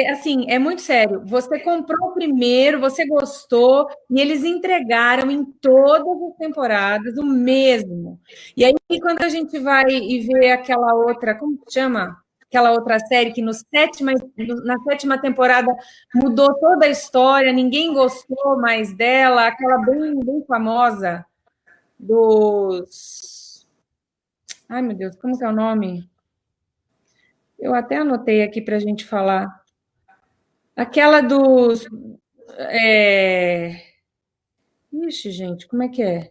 [0.09, 1.22] assim, é muito sério.
[1.27, 8.20] Você comprou primeiro, você gostou, e eles entregaram em todas as temporadas o mesmo.
[8.57, 12.16] E aí, quando a gente vai e vê aquela outra, como se chama?
[12.47, 14.12] Aquela outra série que no sétima,
[14.64, 15.75] na sétima temporada
[16.14, 21.27] mudou toda a história, ninguém gostou mais dela, aquela bem, bem famosa
[21.99, 23.66] dos.
[24.68, 26.09] Ai, meu Deus, como que é o nome?
[27.59, 29.64] Eu até anotei aqui para a gente falar.
[30.77, 31.87] Aquela dos.
[32.59, 33.81] É...
[34.93, 36.31] Ixi, gente, como é que é?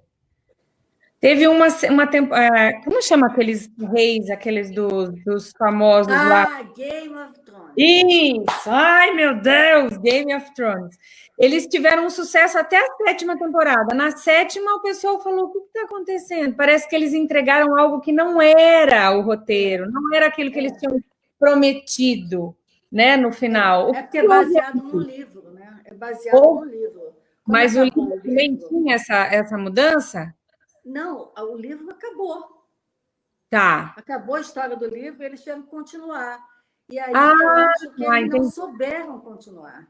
[1.20, 2.82] Teve uma, uma temporada.
[2.84, 6.44] Como chama aqueles reis, aqueles dos, dos famosos ah, lá?
[6.44, 7.74] Ah, Game of Thrones.
[7.78, 8.70] Isso!
[8.70, 9.98] Ai, meu Deus!
[10.00, 10.98] Game of Thrones.
[11.40, 13.96] Eles tiveram um sucesso até a sétima temporada.
[13.96, 16.56] Na sétima, o pessoal falou: o que está acontecendo?
[16.56, 20.78] Parece que eles entregaram algo que não era o roteiro, não era aquilo que eles
[20.78, 21.00] tinham
[21.40, 22.54] prometido
[22.94, 23.94] né, no final.
[23.96, 25.82] É porque é baseado no livro, né?
[25.84, 27.02] É baseado Ou, no livro.
[27.02, 30.34] Como mas o livro também tinha essa, essa mudança?
[30.86, 32.68] Não, o livro acabou.
[33.50, 33.96] Tá.
[33.98, 36.40] Acabou a história do livro e eles tiveram que continuar.
[36.88, 39.88] E aí ah, eu acho que eles não souberam continuar.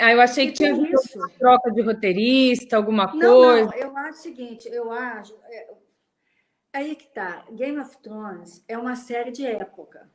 [0.00, 1.18] Ah, eu achei que, que tinha isso?
[1.38, 3.66] troca de roteirista, alguma não, coisa.
[3.66, 5.34] Não, eu acho o seguinte, eu acho.
[5.44, 5.74] É,
[6.72, 7.44] aí que tá.
[7.52, 10.10] Game of Thrones é uma série de época.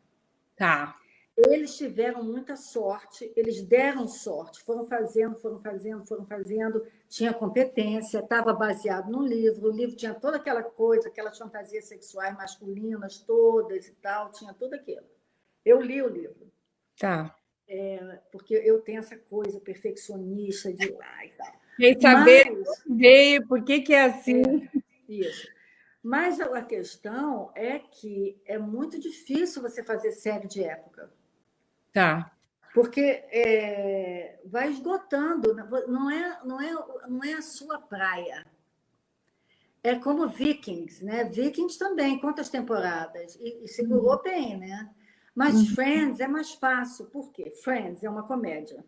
[0.57, 0.95] Tá.
[1.37, 8.17] Eles tiveram muita sorte, eles deram sorte, foram fazendo, foram fazendo, foram fazendo, tinha competência,
[8.17, 13.87] estava baseado no livro, o livro tinha toda aquela coisa, aquelas fantasias sexuais masculinas todas
[13.87, 15.05] e tal, tinha tudo aquilo.
[15.63, 16.51] Eu li o livro.
[16.97, 17.35] Tá.
[17.67, 21.53] É, porque eu tenho essa coisa perfeccionista de lá e tal.
[21.77, 24.41] Quem saber veio, por que, que é assim?
[24.41, 25.47] É, isso.
[26.01, 31.11] Mas a questão é que é muito difícil você fazer série de época.
[31.93, 32.31] Tá.
[32.73, 35.53] Porque é, vai esgotando,
[35.87, 38.45] não é, não, é, não é a sua praia.
[39.83, 41.23] É como Vikings, né?
[41.23, 43.35] Vikings também, quantas temporadas?
[43.39, 44.23] E, e segurou uhum.
[44.23, 44.89] bem, né?
[45.33, 45.65] Mas uhum.
[45.67, 47.05] Friends é mais fácil.
[47.05, 47.51] Por quê?
[47.63, 48.83] Friends é uma comédia.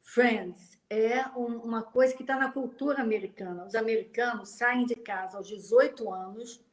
[0.00, 3.66] Friends é um, uma coisa que está na cultura americana.
[3.66, 6.64] Os americanos saem de casa aos 18 anos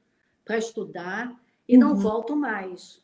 [0.46, 1.36] para estudar
[1.68, 1.82] e uhum.
[1.82, 3.04] não voltam mais.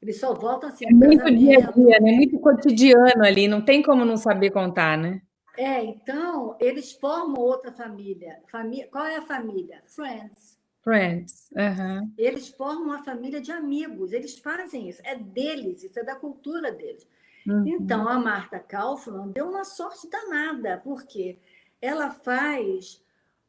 [0.00, 0.86] Eles só voltam assim.
[0.86, 2.12] É muito dia a dia, né?
[2.12, 5.20] Muito cotidiano ali, não tem como não saber contar, né?
[5.56, 8.40] É, então eles formam outra família.
[8.46, 9.82] família qual é a família?
[9.86, 10.56] Friends.
[10.82, 11.50] Friends.
[11.50, 12.12] Uhum.
[12.16, 14.12] Eles formam uma família de amigos.
[14.12, 15.02] Eles fazem isso.
[15.04, 17.04] É deles, isso é da cultura deles.
[17.44, 17.66] Uhum.
[17.66, 21.38] Então a Marta Kaufman deu uma sorte danada, porque
[21.82, 23.02] ela faz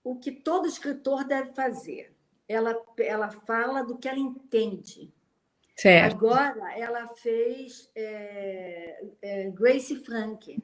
[0.03, 2.11] o que todo escritor deve fazer.
[2.47, 5.13] Ela, ela fala do que ela entende.
[5.80, 6.27] Certo.
[6.27, 10.61] Agora, ela fez é, é, Grace Frank.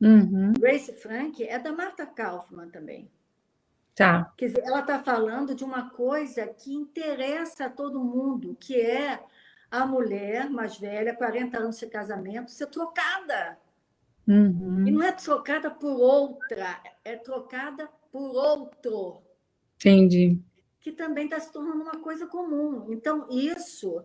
[0.00, 0.54] Uhum.
[0.58, 3.10] Grace Frank é da Marta Kaufman também.
[3.94, 4.32] Tá.
[4.38, 9.22] Quer dizer, ela está falando de uma coisa que interessa a todo mundo, que é
[9.70, 13.58] a mulher mais velha, 40 anos de casamento, ser trocada.
[14.26, 14.86] Uhum.
[14.86, 19.20] E não é trocada por outra, é trocada por outro.
[19.76, 20.40] Entendi.
[20.80, 22.90] Que também está se tornando uma coisa comum.
[22.90, 24.02] Então, isso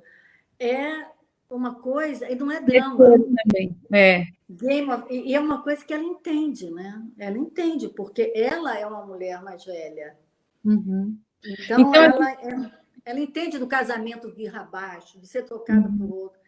[0.64, 1.12] é
[1.50, 2.98] uma coisa, e não é drama.
[2.98, 3.78] Também.
[3.92, 4.26] É.
[4.50, 7.04] Game of, e é uma coisa que ela entende, né?
[7.18, 10.18] Ela entende, porque ela é uma mulher mais velha.
[10.64, 11.18] Uhum.
[11.46, 12.72] Então, então, ela, é,
[13.06, 15.98] ela entende do casamento vir abaixo, de ser trocada uhum.
[15.98, 16.40] por outro.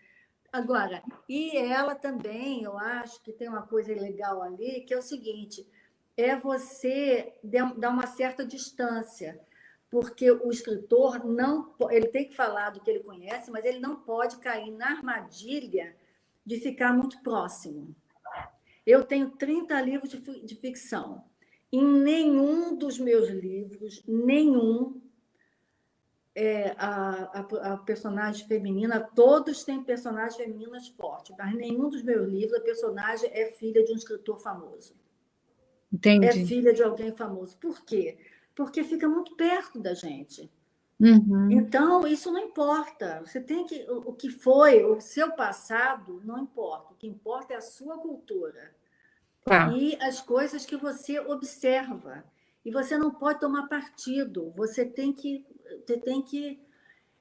[0.52, 5.02] Agora, e ela também, eu acho que tem uma coisa legal ali, que é o
[5.02, 5.68] seguinte:
[6.16, 9.40] é você dar uma certa distância
[9.96, 13.96] porque o escritor não ele tem que falar do que ele conhece, mas ele não
[13.96, 15.96] pode cair na armadilha
[16.46, 17.96] de ficar muito próximo.
[18.86, 21.24] Eu tenho 30 livros de, ficção.
[21.72, 25.02] Em nenhum dos meus livros, nenhum,
[26.36, 32.28] é, a, a, a, personagem feminina, todos têm personagens femininas fortes, mas nenhum dos meus
[32.28, 34.94] livros a personagem é filha de um escritor famoso.
[35.90, 36.28] Entendi.
[36.28, 37.58] É filha de alguém famoso.
[37.58, 38.18] Por quê?
[38.56, 40.50] Porque fica muito perto da gente.
[41.00, 41.52] Uhum.
[41.52, 43.22] Então, isso não importa.
[43.26, 43.86] Você tem que.
[43.90, 46.94] O que foi, o seu passado, não importa.
[46.94, 48.72] O que importa é a sua cultura.
[49.44, 49.72] Tá.
[49.74, 52.24] E as coisas que você observa.
[52.64, 54.54] E você não pode tomar partido.
[54.56, 55.46] Você tem que.
[55.86, 56.60] Você tem que.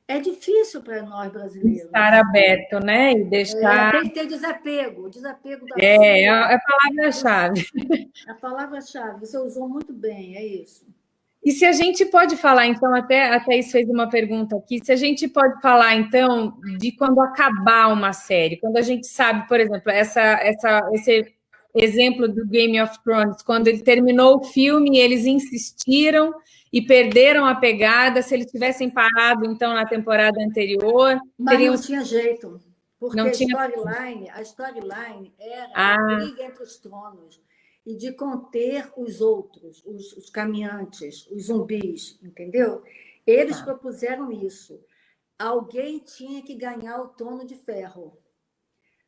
[0.07, 1.87] É difícil para nós brasileiros.
[1.87, 3.13] Estar aberto, né?
[3.13, 3.95] E deixar.
[3.95, 5.09] É, tem que ter desapego.
[5.09, 7.67] Desapego da É, é a palavra-chave.
[8.29, 9.21] A palavra-chave.
[9.21, 10.87] Você usou muito bem, é isso.
[11.45, 14.91] E se a gente pode falar, então, até a Thaís fez uma pergunta aqui, se
[14.91, 19.61] a gente pode falar, então, de quando acabar uma série, quando a gente sabe, por
[19.61, 21.35] exemplo, essa, essa, esse
[21.75, 26.33] exemplo do Game of Thrones, quando ele terminou o filme, eles insistiram
[26.73, 31.21] e perderam a pegada, se eles tivessem parado, então, na temporada anterior...
[31.39, 31.75] Mas teriam...
[31.75, 32.59] não tinha jeito,
[32.99, 35.95] porque não a storyline storyline era ah.
[35.95, 37.39] a briga entre os tronos
[37.87, 42.83] e de conter os outros, os, os caminhantes, os zumbis, entendeu?
[43.27, 43.65] Eles tá.
[43.65, 44.83] propuseram isso.
[45.39, 48.17] Alguém tinha que ganhar o trono de ferro.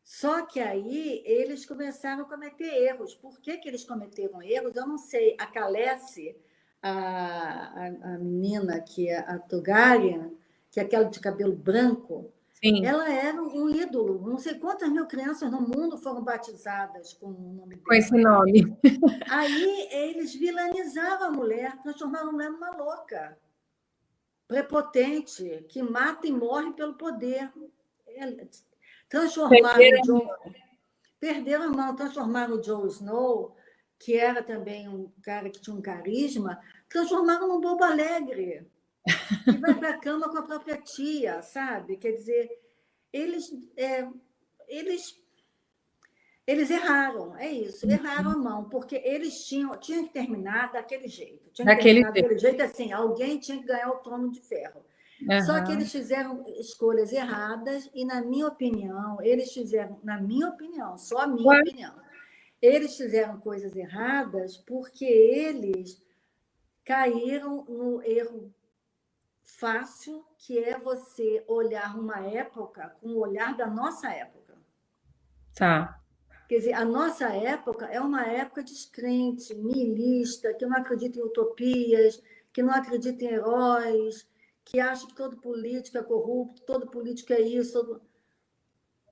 [0.03, 3.14] Só que aí eles começaram a cometer erros.
[3.14, 4.77] Por que, que eles cometeram erros?
[4.77, 5.35] Eu não sei.
[5.39, 6.37] A Calesse,
[6.83, 10.31] a, a, a menina que é a Togarian,
[10.70, 12.33] que é aquela de cabelo branco,
[12.63, 12.87] Sim.
[12.87, 14.27] Ela era um ídolo.
[14.29, 17.83] Não sei quantas mil crianças no mundo foram batizadas com o nome dela.
[17.87, 18.79] Com esse nome.
[19.31, 23.39] Aí eles vilanizavam a mulher, transformaram a mulher numa louca,
[24.49, 27.53] prepotente, que mata e morre pelo poder.
[29.09, 30.17] Transformaram Perderam.
[30.17, 30.67] o
[31.21, 33.57] perderam a mão, transformaram o Joe Snow,
[33.99, 38.67] que era também um cara que tinha um carisma, transformaram num bobo alegre
[39.47, 41.97] e vai para a cama com a própria tia, sabe?
[41.97, 42.51] Quer dizer,
[43.13, 44.07] eles, é,
[44.69, 45.19] eles,
[46.47, 51.51] eles erraram, é isso, erraram a mão, porque eles tinham, tinham que terminar daquele jeito.
[51.51, 54.85] Tinha daquele, daquele jeito, assim, alguém tinha que ganhar o trono de ferro.
[55.23, 55.43] Uhum.
[55.43, 60.99] Só que eles fizeram escolhas erradas e, na minha opinião, eles fizeram, na minha opinião,
[60.99, 61.61] só a minha Ué?
[61.61, 61.95] opinião,
[62.61, 66.03] eles fizeram coisas erradas porque eles
[66.85, 68.55] caíram no erro
[69.47, 74.55] fácil, que é você olhar uma época com o olhar da nossa época.
[75.55, 76.01] Tá.
[76.49, 82.23] Quer dizer, a nossa época é uma época descrente, nihilista, que não acredita em utopias,
[82.53, 84.29] que não acredita em heróis,
[84.65, 87.73] que acha que todo político é corrupto, todo político é isso.
[87.73, 88.03] Todo...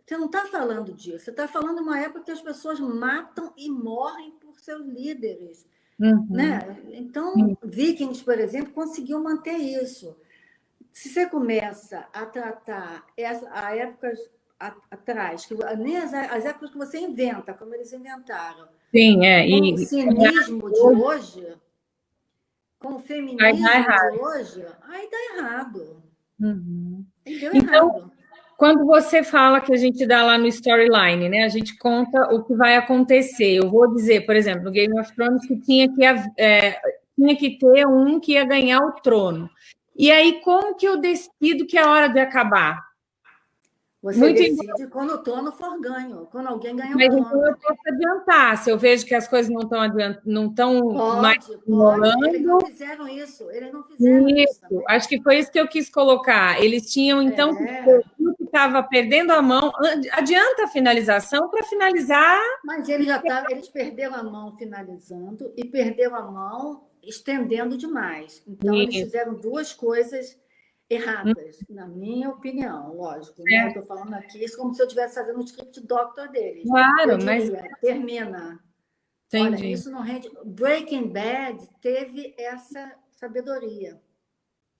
[0.04, 1.24] Você não está falando disso.
[1.24, 5.66] Você está falando de uma época que as pessoas matam e morrem por seus líderes.
[5.98, 6.26] Uhum.
[6.28, 6.58] Né?
[6.92, 7.56] Então, uhum.
[7.62, 10.16] Vikings, por exemplo, conseguiu manter isso.
[10.94, 14.16] Se você começa a tratar essa, a épocas
[14.88, 18.68] atrás, que, nem as, as épocas que você inventa, como eles inventaram.
[18.92, 19.44] Sim, é.
[19.46, 21.48] E, o cinismo de hoje,
[22.78, 26.02] com o feminismo de hoje, aí dá errado.
[26.40, 27.04] Uhum.
[27.26, 28.12] então, errado.
[28.56, 31.42] Quando você fala que a gente dá lá no storyline, né?
[31.42, 33.56] A gente conta o que vai acontecer.
[33.56, 36.04] Eu vou dizer, por exemplo, no Game of Thrones que tinha que,
[36.40, 36.80] é,
[37.16, 39.50] tinha que ter um que ia ganhar o trono.
[39.96, 42.94] E aí, como que eu decido que é hora de acabar?
[44.04, 47.06] Você Muito decide quando o trono for ganho, quando alguém ganha o Mas.
[47.06, 50.18] Então eu posso adiantar, se eu vejo que as coisas não estão adiant...
[50.26, 50.92] não estão
[51.22, 52.26] mais rolando.
[52.26, 54.60] Eles não fizeram isso, eles não fizeram isso.
[54.60, 56.62] isso Acho que foi isso que eu quis colocar.
[56.62, 58.02] Eles tinham, então, é.
[58.36, 59.72] que estava perdendo a mão.
[60.12, 62.38] Adianta a finalização para finalizar.
[62.62, 68.42] Mas eles já tavam, eles perderam a mão finalizando e perderam a mão estendendo demais.
[68.46, 68.82] Então, isso.
[68.82, 70.38] eles fizeram duas coisas
[70.88, 71.74] erradas, hum.
[71.74, 73.42] na minha opinião, lógico.
[73.42, 73.56] Né?
[73.56, 73.68] É.
[73.68, 76.64] Estou falando aqui isso como se eu estivesse fazendo um script doctor deles.
[76.64, 77.80] Claro, diria, mas.
[77.80, 78.60] Termina.
[79.26, 79.56] Entendi.
[79.56, 80.30] Olha, isso não rende.
[80.44, 84.00] Breaking Bad teve essa sabedoria.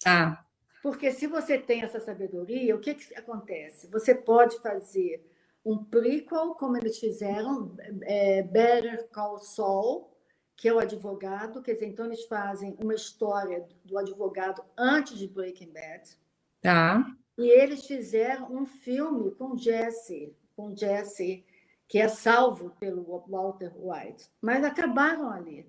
[0.05, 0.45] Ah.
[0.83, 3.89] Porque se você tem essa sabedoria, o que, que acontece?
[3.89, 5.27] Você pode fazer
[5.65, 10.14] um prequel, como eles fizeram, é, Better Call Saul,
[10.57, 15.27] que é o advogado, quer dizer, então eles fazem uma história do advogado antes de
[15.27, 16.17] Breaking Bad.
[16.61, 17.05] Tá.
[17.37, 21.45] E eles fizeram um filme com Jesse, com Jesse,
[21.89, 25.67] que é salvo pelo Walter White, mas acabaram ali.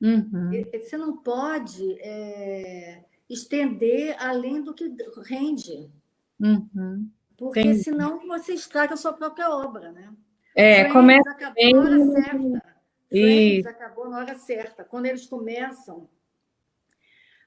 [0.00, 0.50] Uhum.
[0.72, 5.90] Você não pode é, estender além do que rende.
[6.38, 7.10] Uhum.
[7.36, 7.82] Porque Entendi.
[7.82, 10.12] senão você estraga a sua própria obra, né?
[10.54, 11.74] É, Friends começa bem...
[12.12, 12.75] certa.
[13.20, 13.68] Friends e...
[13.68, 16.08] acabou na hora certa, quando eles começam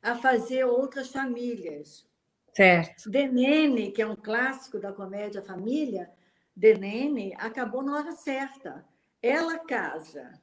[0.02, 2.08] a fazer outras famílias.
[2.54, 3.12] Certo.
[3.12, 6.12] The Nene, que é um clássico da comédia família,
[6.60, 8.86] The Nene acabou na hora certa.
[9.22, 10.42] Ela casa,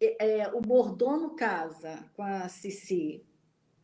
[0.00, 3.24] é, o mordomo casa com a Cici.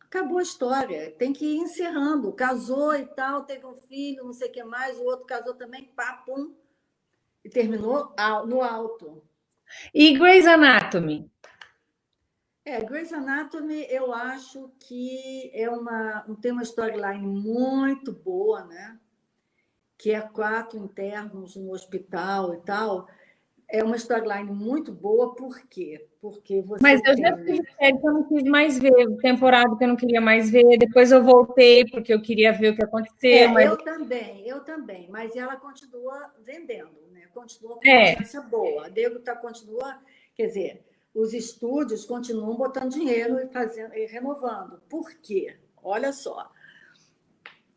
[0.01, 2.31] Acabou a história, tem que ir encerrando.
[2.33, 5.85] Casou e tal, teve um filho, não sei o que mais, o outro casou também,
[5.95, 6.53] papum
[7.43, 8.13] e terminou
[8.47, 9.23] no alto.
[9.93, 11.29] E Grey's Anatomy?
[12.65, 18.99] É, Grey's Anatomy eu acho que é uma, tem uma storyline muito boa, né?
[19.97, 23.07] Que é quatro internos no hospital e tal
[23.73, 26.05] é uma storyline muito boa, por quê?
[26.21, 26.83] Porque você.
[26.83, 29.95] Mas eu já tive série que eu não quis mais ver, temporada que eu não
[29.95, 33.31] queria mais ver, depois eu voltei porque eu queria ver o que aconteceu.
[33.31, 33.65] É, mas...
[33.65, 37.02] Eu também, eu também, mas ela continua vendendo?
[37.33, 38.11] Continua com é.
[38.11, 38.85] audiência boa.
[38.85, 39.99] A Diego tá, continua,
[40.35, 44.81] quer dizer, os estúdios continuam botando dinheiro e fazendo e renovando.
[44.89, 45.57] Por quê?
[45.81, 46.51] Olha só.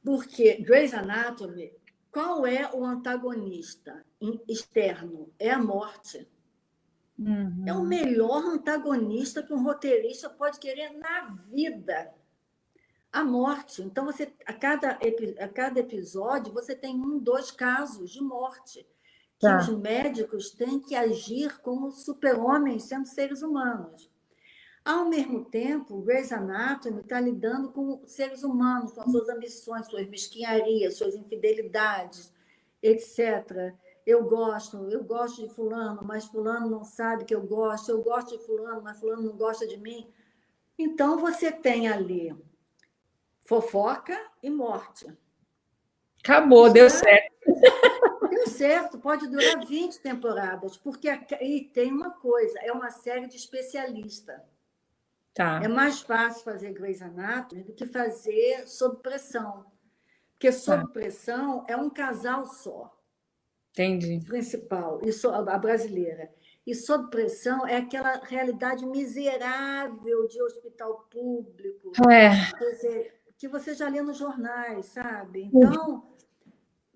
[0.05, 1.73] Porque Grey's Anatomy
[2.17, 4.03] qual é o antagonista
[4.49, 5.31] externo?
[5.39, 6.27] É a morte.
[7.19, 7.65] Uhum.
[7.67, 12.15] É o melhor antagonista que um roteirista pode querer na vida.
[13.13, 13.83] A morte.
[13.83, 14.99] Então, você, a, cada,
[15.39, 18.87] a cada episódio, você tem um, dois casos de morte.
[19.39, 19.59] Que tá.
[19.59, 24.11] os médicos têm que agir como super-homens, sendo seres humanos.
[24.85, 30.09] Ao mesmo tempo, Grey's Anatomy está lidando com seres humanos, com as suas ambições, suas
[30.09, 32.33] mesquinharias, suas infidelidades,
[32.81, 33.75] etc.
[34.07, 37.91] Eu gosto, eu gosto de fulano, mas fulano não sabe que eu gosto.
[37.91, 40.09] Eu gosto de fulano, mas fulano não gosta de mim.
[40.79, 42.33] Então você tem ali
[43.41, 45.07] fofoca e morte.
[46.23, 47.35] Acabou, deu certo.
[48.57, 51.09] Certo, pode durar 20 temporadas, porque
[51.41, 54.43] e tem uma coisa, é uma série de especialista.
[55.35, 55.61] Tá.
[55.63, 59.67] É mais fácil fazer Grey's Anatomy do que fazer sob pressão.
[60.33, 60.89] Porque sob tá.
[60.89, 62.97] pressão é um casal só.
[63.73, 64.25] Entendi.
[64.27, 66.33] Principal, e a brasileira.
[66.67, 71.93] E sob pressão é aquela realidade miserável de hospital público.
[72.11, 72.31] É.
[72.59, 75.51] Dizer, que você já lê nos jornais, sabe?
[75.53, 76.16] Então,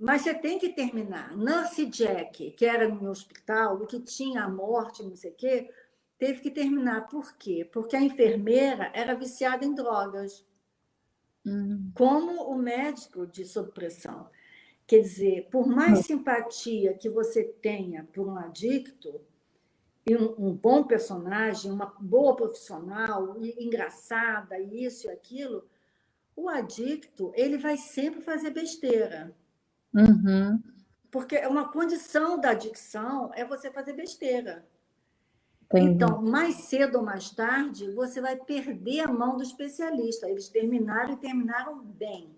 [0.00, 1.36] mas você tem que terminar.
[1.36, 5.70] Nancy Jack, que era no hospital, que tinha a morte, não sei o quê,
[6.18, 7.06] teve que terminar.
[7.06, 7.68] Por quê?
[7.70, 10.42] Porque a enfermeira era viciada em drogas,
[11.44, 11.92] uhum.
[11.94, 14.30] como o médico de sob pressão.
[14.86, 19.20] Quer dizer, por mais simpatia que você tenha por um adicto,
[20.08, 25.68] e um, um bom personagem, uma boa profissional, engraçada, isso e aquilo,
[26.34, 29.36] o adicto ele vai sempre fazer besteira.
[29.94, 30.62] Uhum.
[31.10, 34.64] Porque é uma condição da adicção é você fazer besteira.
[35.64, 35.92] Entendi.
[35.92, 40.28] Então, mais cedo ou mais tarde, você vai perder a mão do especialista.
[40.28, 42.34] Eles terminaram e terminaram bem.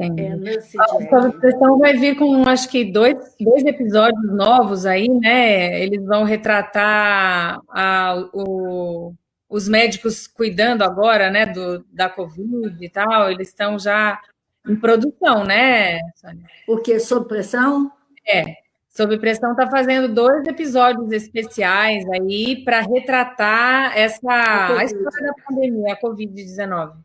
[0.00, 5.82] É, a vai vir com, acho que, dois, dois episódios novos aí, né?
[5.82, 9.12] Eles vão retratar a, o,
[9.48, 13.28] os médicos cuidando agora, né, do, da Covid e tal.
[13.28, 14.20] Eles estão já
[14.68, 16.46] em produção, né, Sônia?
[16.66, 16.98] O que?
[16.98, 17.90] Sob pressão?
[18.26, 18.44] É.
[18.88, 25.92] Sob pressão está fazendo dois episódios especiais aí para retratar essa a história da pandemia,
[25.94, 26.96] a Covid-19.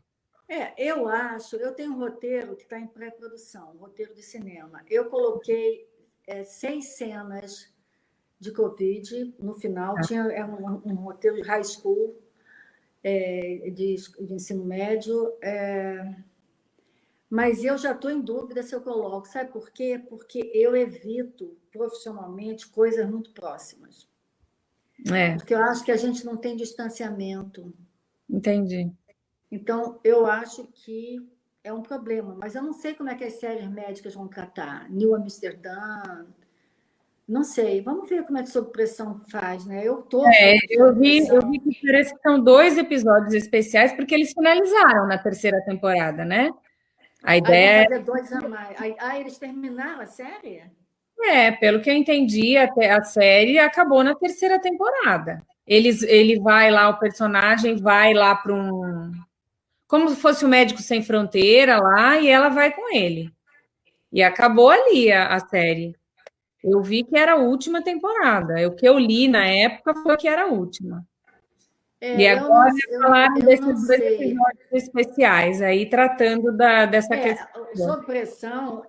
[0.48, 4.82] É, eu acho, eu tenho um roteiro que está em pré-produção, um roteiro de cinema.
[4.90, 5.86] Eu coloquei
[6.26, 7.72] é, seis cenas
[8.38, 10.00] de Covid no final, ah.
[10.02, 12.14] tinha é um, um, roteiro de high school,
[13.02, 16.14] é, de, de, ensino médio, é,
[17.34, 19.26] mas eu já estou em dúvida se eu coloco.
[19.26, 20.00] Sabe por quê?
[20.08, 24.08] Porque eu evito profissionalmente coisas muito próximas.
[25.12, 25.34] É.
[25.34, 27.74] Porque eu acho que a gente não tem distanciamento.
[28.30, 28.88] Entendi.
[29.50, 31.28] Então, eu acho que
[31.64, 34.88] é um problema, mas eu não sei como é que as séries médicas vão tratar.
[34.88, 36.24] New Amsterdã,
[37.26, 37.82] não sei.
[37.82, 39.82] Vamos ver como é que sob pressão faz, né?
[39.82, 40.24] Eu tô.
[40.24, 45.08] É, eu vi, eu vi que parece que são dois episódios especiais porque eles finalizaram
[45.08, 46.48] na terceira temporada, né?
[47.24, 48.76] A ideia é fazer dois a mais.
[48.98, 50.62] Ah, eles terminaram a série?
[51.20, 55.42] É, pelo que eu entendi, até a série acabou na terceira temporada.
[55.66, 59.10] Eles, ele vai lá, o personagem vai lá para um
[59.86, 63.30] como se fosse o Médico Sem Fronteira lá, e ela vai com ele.
[64.12, 65.94] E acabou ali a, a série.
[66.62, 68.66] Eu vi que era a última temporada.
[68.66, 71.06] O que eu li na época foi que era a última.
[72.04, 77.66] É, e agora não, falaram desses dois episódios especiais aí, tratando da, dessa é, questão.
[77.74, 78.86] Sob pressão,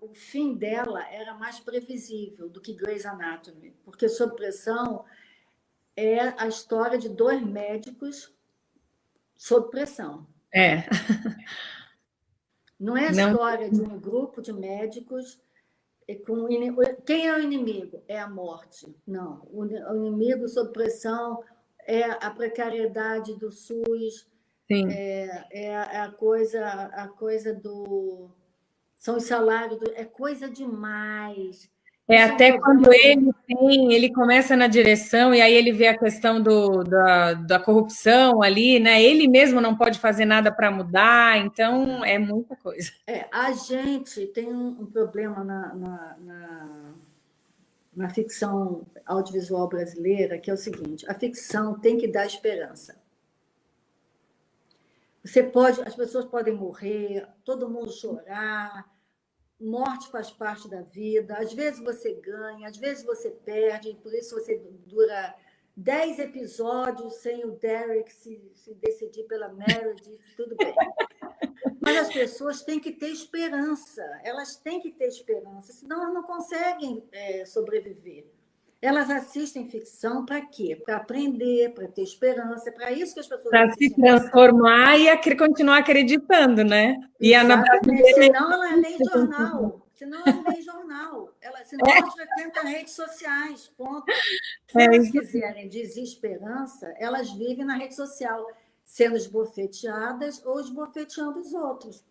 [0.00, 5.04] o fim dela era mais previsível do que Grey's Anatomy, porque sob pressão
[5.94, 8.34] é a história de dois médicos
[9.36, 10.26] sob pressão.
[10.50, 10.84] É.
[12.80, 13.30] Não é a Não.
[13.30, 15.38] história de um grupo de médicos
[16.24, 16.48] com
[17.04, 18.02] quem é o inimigo?
[18.08, 18.96] É a morte.
[19.06, 21.44] Não, o inimigo sob pressão
[21.88, 24.28] é a precariedade do SUS.
[24.70, 24.86] Sim.
[24.90, 28.30] É, é a coisa a coisa do
[28.94, 31.70] são os salários do, é coisa demais
[32.08, 36.40] é até quando ele tem, ele começa na direção e aí ele vê a questão
[36.40, 39.02] do, da, da corrupção ali, né?
[39.02, 42.90] Ele mesmo não pode fazer nada para mudar, então é muita coisa.
[43.06, 46.94] É, a gente tem um problema na, na, na,
[47.98, 52.96] na ficção audiovisual brasileira, que é o seguinte: a ficção tem que dar esperança.
[55.24, 58.88] Você pode, as pessoas podem morrer, todo mundo chorar,
[59.60, 61.36] morte faz parte da vida.
[61.36, 65.34] Às vezes você ganha, às vezes você perde, por isso você dura
[65.78, 70.74] dez episódios sem o Derek se, se decidir pela Meredith, tudo bem.
[71.80, 76.24] Mas as pessoas têm que ter esperança, elas têm que ter esperança, senão elas não
[76.24, 78.26] conseguem é, sobreviver.
[78.82, 80.80] Elas assistem ficção para quê?
[80.84, 83.50] Para aprender, para ter esperança, é para isso que as pessoas.
[83.50, 86.96] Para se transformar e a continuar acreditando, né?
[87.20, 87.64] E a Ana
[88.14, 89.87] Senão ela é lei jornal.
[89.98, 91.34] Senão ela é lei jornal.
[91.40, 91.98] Ela, senão é.
[91.98, 93.68] elas frequentam redes sociais.
[93.76, 94.04] Ponto.
[94.70, 94.84] Se é.
[94.84, 98.46] elas quiserem desesperança, elas vivem na rede social,
[98.84, 102.04] sendo esbofeteadas ou esbofeteando os outros.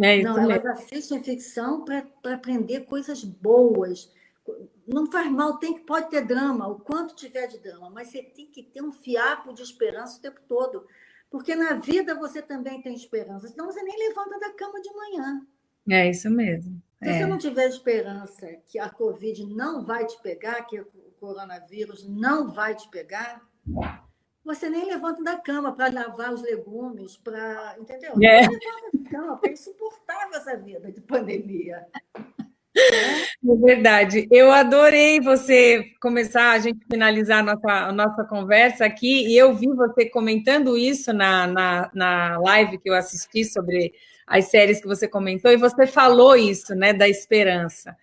[0.00, 4.10] É isso Não, elas assistem ficção para aprender coisas boas
[4.86, 8.22] não faz mal, tem que pode ter drama, o quanto tiver de drama, mas você
[8.22, 10.86] tem que ter um fiapo de esperança o tempo todo,
[11.30, 15.46] porque na vida você também tem esperança, senão você nem levanta da cama de manhã.
[15.88, 16.80] É isso mesmo.
[17.04, 17.18] Se é.
[17.18, 20.86] você não tiver esperança que a Covid não vai te pegar, que o
[21.20, 23.42] coronavírus não vai te pegar,
[24.42, 27.76] você nem levanta da cama para lavar os legumes, para.
[27.78, 28.12] Entendeu?
[28.22, 28.40] É.
[28.40, 28.58] Levanta
[28.94, 31.86] da cama, é insuportável essa vida de pandemia.
[32.76, 34.26] É verdade.
[34.32, 39.54] Eu adorei você começar a gente finalizar a nossa, a nossa conversa aqui, e eu
[39.54, 43.92] vi você comentando isso na, na, na live que eu assisti sobre
[44.26, 47.96] as séries que você comentou, e você falou isso, né, da esperança.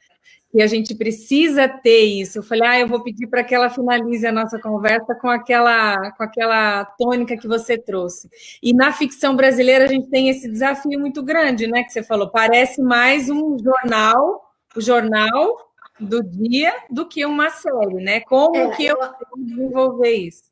[0.53, 2.39] e a gente precisa ter isso.
[2.39, 6.11] Eu falei, ah, eu vou pedir para que ela finalize a nossa conversa com aquela,
[6.11, 8.29] com aquela tônica que você trouxe.
[8.61, 11.83] E na ficção brasileira a gente tem esse desafio muito grande, né?
[11.83, 18.03] Que você falou, parece mais um jornal, o jornal do dia, do que uma série,
[18.03, 18.19] né?
[18.21, 20.43] Como é, que eu, eu vou desenvolver isso?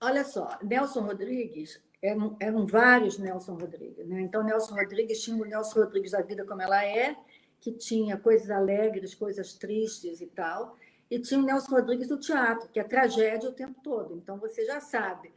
[0.00, 4.20] Olha só, Nelson Rodrigues eram, eram vários Nelson Rodrigues, né?
[4.22, 7.16] Então Nelson Rodrigues tinha o Nelson Rodrigues da vida como ela é
[7.60, 10.76] que tinha coisas alegres, coisas tristes e tal,
[11.10, 14.14] e tinha o Nelson Rodrigues do teatro, que é tragédia o tempo todo.
[14.16, 15.30] Então você já sabe.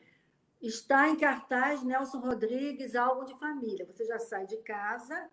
[0.62, 3.86] Está em cartaz Nelson Rodrigues, álbum de família.
[3.86, 5.30] Você já sai de casa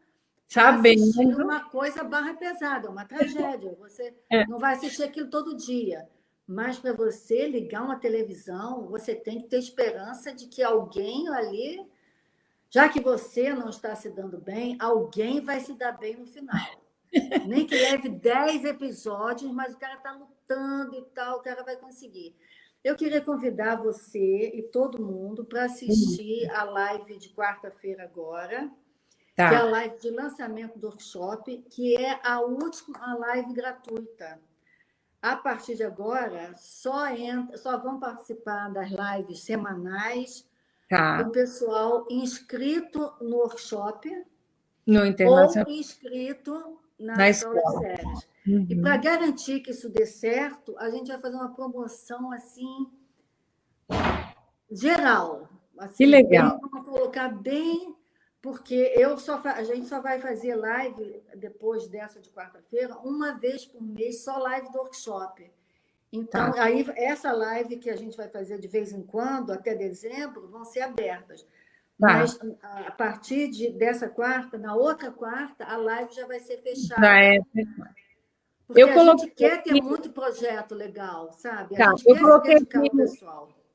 [0.49, 1.05] sabendo
[1.45, 3.77] uma coisa barra pesada, uma tragédia.
[3.79, 4.45] Você é.
[4.49, 6.09] não vai assistir aquilo todo dia.
[6.51, 11.89] Mas para você ligar uma televisão, você tem que ter esperança de que alguém ali
[12.69, 16.57] já que você não está se dando bem, alguém vai se dar bem no final.
[17.47, 21.77] Nem que leve 10 episódios, mas o cara está lutando e tal, o cara vai
[21.77, 22.35] conseguir.
[22.83, 28.69] Eu queria convidar você e todo mundo para assistir a live de quarta-feira agora,
[29.37, 29.49] tá.
[29.49, 34.41] que é a live de lançamento do workshop, que é a última live gratuita.
[35.23, 40.49] A partir de agora, só, entra, só vão participar das lives semanais
[40.89, 41.23] tá.
[41.27, 44.09] o pessoal inscrito no workshop
[44.87, 45.71] no internacional.
[45.71, 48.29] ou inscrito na, na escola séries.
[48.47, 48.67] Uhum.
[48.69, 52.87] E para garantir que isso dê certo, a gente vai fazer uma promoção assim
[54.71, 55.49] geral.
[55.79, 56.59] Assim, que legal.
[56.61, 57.95] Vamos colocar bem,
[58.43, 63.67] porque eu só a gente só vai fazer live depois dessa de quarta-feira, uma vez
[63.67, 65.51] por mês, só live do workshop.
[66.13, 66.65] Então, tá.
[66.65, 70.65] aí essa live que a gente vai fazer de vez em quando, até dezembro, vão
[70.65, 71.43] ser abertas.
[71.43, 72.19] Tá.
[72.19, 77.01] Mas a partir de, dessa quarta, na outra quarta, a live já vai ser fechada.
[77.01, 77.39] Já é
[78.67, 79.27] Porque eu a coloquei...
[79.27, 81.77] gente quer ter muito projeto legal, sabe?
[81.77, 81.95] Tá.
[82.07, 82.91] eu coloquei aqui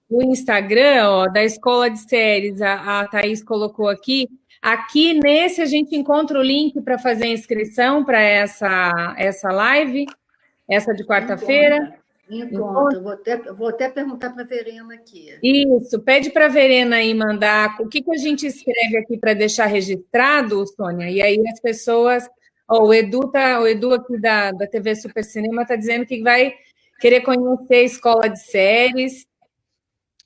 [0.10, 4.28] o Instagram ó, da Escola de Séries, a, a Thaís colocou aqui.
[4.62, 10.06] Aqui nesse a gente encontra o link para fazer a inscrição para essa, essa live,
[10.68, 11.96] essa de quarta-feira.
[12.30, 13.04] Encontro.
[13.04, 15.38] Vou até, vou até perguntar para a Verena aqui.
[15.44, 19.34] Isso, pede para a Verena aí mandar o que, que a gente escreve aqui para
[19.34, 22.28] deixar registrado, Sônia, e aí as pessoas.
[22.68, 26.24] Oh, o Edu, tá, o Edu aqui da, da TV Super Cinema está dizendo que
[26.24, 26.52] vai
[27.00, 29.28] querer conhecer a escola de séries.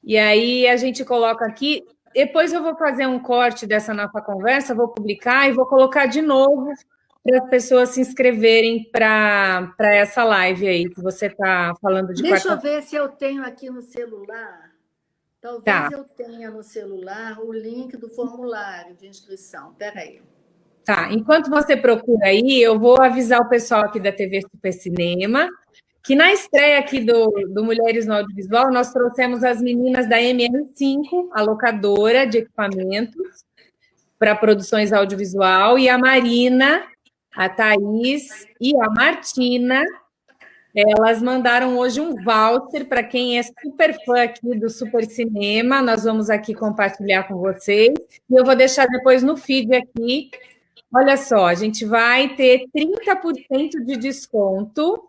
[0.02, 1.84] E aí a gente coloca aqui.
[2.14, 6.22] Depois eu vou fazer um corte dessa nossa conversa, vou publicar e vou colocar de
[6.22, 6.74] novo
[7.24, 12.50] para as pessoas se inscreverem para essa live aí que você está falando de Deixa
[12.50, 12.68] quarta...
[12.68, 14.70] eu ver se eu tenho aqui no celular.
[15.42, 15.90] Talvez tá.
[15.92, 19.72] eu tenha no celular o link do formulário de inscrição.
[19.72, 20.22] Espera aí.
[20.84, 25.50] Tá, enquanto você procura aí, eu vou avisar o pessoal aqui da TV Super Cinema
[26.10, 31.30] que na estreia aqui do, do Mulheres no Audiovisual, nós trouxemos as meninas da MR5,
[31.32, 33.46] a locadora de equipamentos
[34.18, 36.84] para produções audiovisual, e a Marina,
[37.36, 39.86] a Thaís e a Martina.
[40.76, 45.80] Elas mandaram hoje um voucher para quem é super fã aqui do Super Cinema.
[45.80, 47.94] Nós vamos aqui compartilhar com vocês.
[48.28, 50.32] E eu vou deixar depois no feed aqui.
[50.92, 55.08] Olha só, a gente vai ter 30% de desconto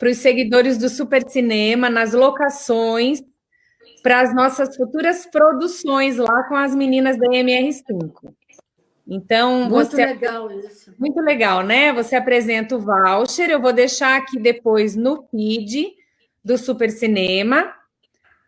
[0.00, 3.22] para os seguidores do Super Cinema nas locações
[4.02, 8.32] para as nossas futuras produções lá com as meninas da MR5.
[9.06, 10.06] Então, muito você...
[10.06, 10.94] legal isso.
[10.98, 11.92] Muito legal, né?
[11.92, 15.92] Você apresenta o voucher, eu vou deixar aqui depois no feed
[16.42, 17.70] do Super Cinema,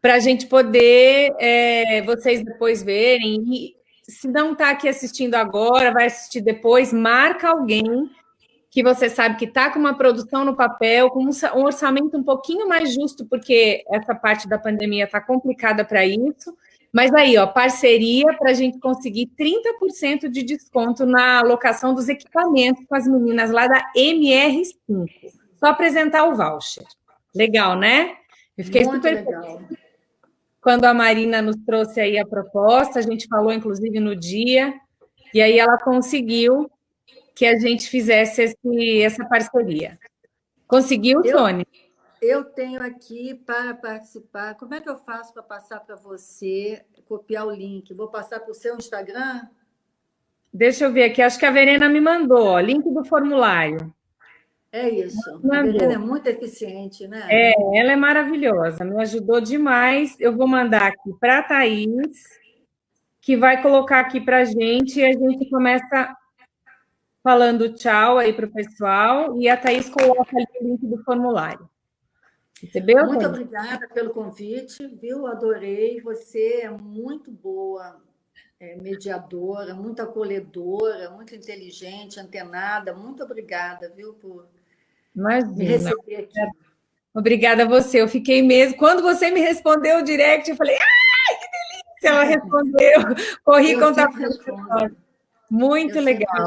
[0.00, 3.44] para a gente poder, é, vocês depois verem.
[3.52, 3.76] E
[4.10, 8.10] se não está aqui assistindo agora, vai assistir depois, marca alguém
[8.72, 12.66] que você sabe que está com uma produção no papel, com um orçamento um pouquinho
[12.66, 16.52] mais justo, porque essa parte da pandemia está complicada para isso
[16.92, 22.84] mas aí, ó, parceria para a gente conseguir 30% de desconto na alocação dos equipamentos
[22.86, 25.06] com as meninas lá da MR5.
[25.58, 26.84] Só apresentar o voucher.
[27.34, 28.14] Legal, né?
[28.58, 29.62] Eu fiquei Muito super legal.
[30.60, 34.74] Quando a Marina nos trouxe aí a proposta, a gente falou, inclusive, no dia,
[35.32, 36.70] e aí ela conseguiu
[37.34, 39.98] que a gente fizesse esse, essa parceria.
[40.66, 41.66] Conseguiu, eu, Tony?
[42.20, 44.54] Eu tenho aqui para participar.
[44.54, 47.92] Como é que eu faço para passar para você, copiar o link?
[47.94, 49.42] Vou passar para o seu Instagram?
[50.52, 51.22] Deixa eu ver aqui.
[51.22, 53.92] Acho que a Verena me mandou, ó, link do formulário.
[54.70, 55.40] É isso.
[55.50, 57.26] A Verena é muito eficiente, né?
[57.28, 60.16] É, ela é maravilhosa, me ajudou demais.
[60.18, 62.40] Eu vou mandar aqui para a Thaís,
[63.20, 66.16] que vai colocar aqui para a gente e a gente começa
[67.22, 71.68] falando tchau aí para o pessoal e a Thaís coloca ali o link do formulário.
[72.60, 73.06] Recebeu?
[73.06, 73.32] Muito Thaís?
[73.32, 75.26] obrigada pelo convite, viu?
[75.26, 76.00] Adorei.
[76.00, 78.00] Você é muito boa
[78.60, 82.94] é, mediadora, muito acolhedora, muito inteligente, antenada.
[82.94, 84.46] Muito obrigada, viu, por
[85.14, 85.52] Imagina.
[85.56, 86.40] me receber aqui.
[87.14, 88.00] Obrigada a você.
[88.00, 88.76] Eu fiquei mesmo.
[88.76, 92.08] Quando você me respondeu o direct, eu falei, ai, que delícia!
[92.08, 93.00] Ela respondeu.
[93.44, 94.92] Corri contar para
[95.52, 96.46] muito eu legal.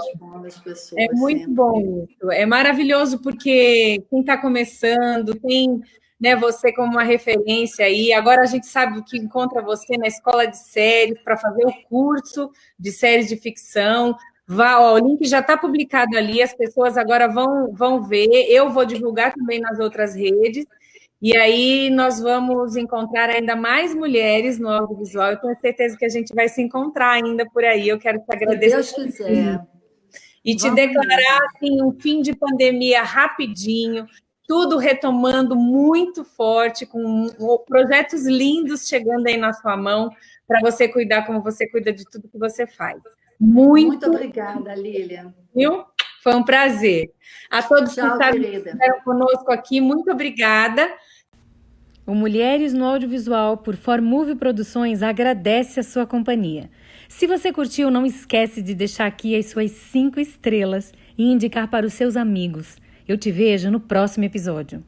[0.98, 1.54] É muito sempre.
[1.54, 2.32] bom isso.
[2.32, 5.80] É maravilhoso porque quem está começando tem
[6.20, 8.12] né, você como uma referência aí.
[8.12, 12.50] Agora a gente sabe que encontra você na escola de séries para fazer o curso
[12.80, 14.16] de séries de ficção.
[14.48, 18.28] Vá, ó, o link já está publicado ali, as pessoas agora vão, vão ver.
[18.50, 20.66] Eu vou divulgar também nas outras redes.
[21.26, 25.32] E aí nós vamos encontrar ainda mais mulheres no audiovisual.
[25.32, 27.90] Eu tenho certeza que a gente vai se encontrar ainda por aí.
[27.90, 28.84] Eu quero te agradecer.
[28.84, 29.60] Se Deus quiser.
[30.46, 34.06] E te declarar assim, um fim de pandemia rapidinho,
[34.48, 37.28] tudo retomando muito forte, com
[37.68, 40.12] projetos lindos chegando aí na sua mão,
[40.48, 43.02] para você cuidar como você cuida de tudo que você faz.
[43.40, 45.34] Muito, muito obrigada, Lilian.
[45.56, 45.86] Viu?
[46.22, 47.12] Foi um prazer.
[47.50, 50.88] A todos Tchau, que estiveram conosco aqui, muito obrigada.
[52.08, 56.70] O Mulheres no Audiovisual por Formove Produções agradece a sua companhia.
[57.10, 61.84] Se você curtiu, não esquece de deixar aqui as suas cinco estrelas e indicar para
[61.84, 62.78] os seus amigos.
[63.08, 64.84] Eu te vejo no próximo episódio.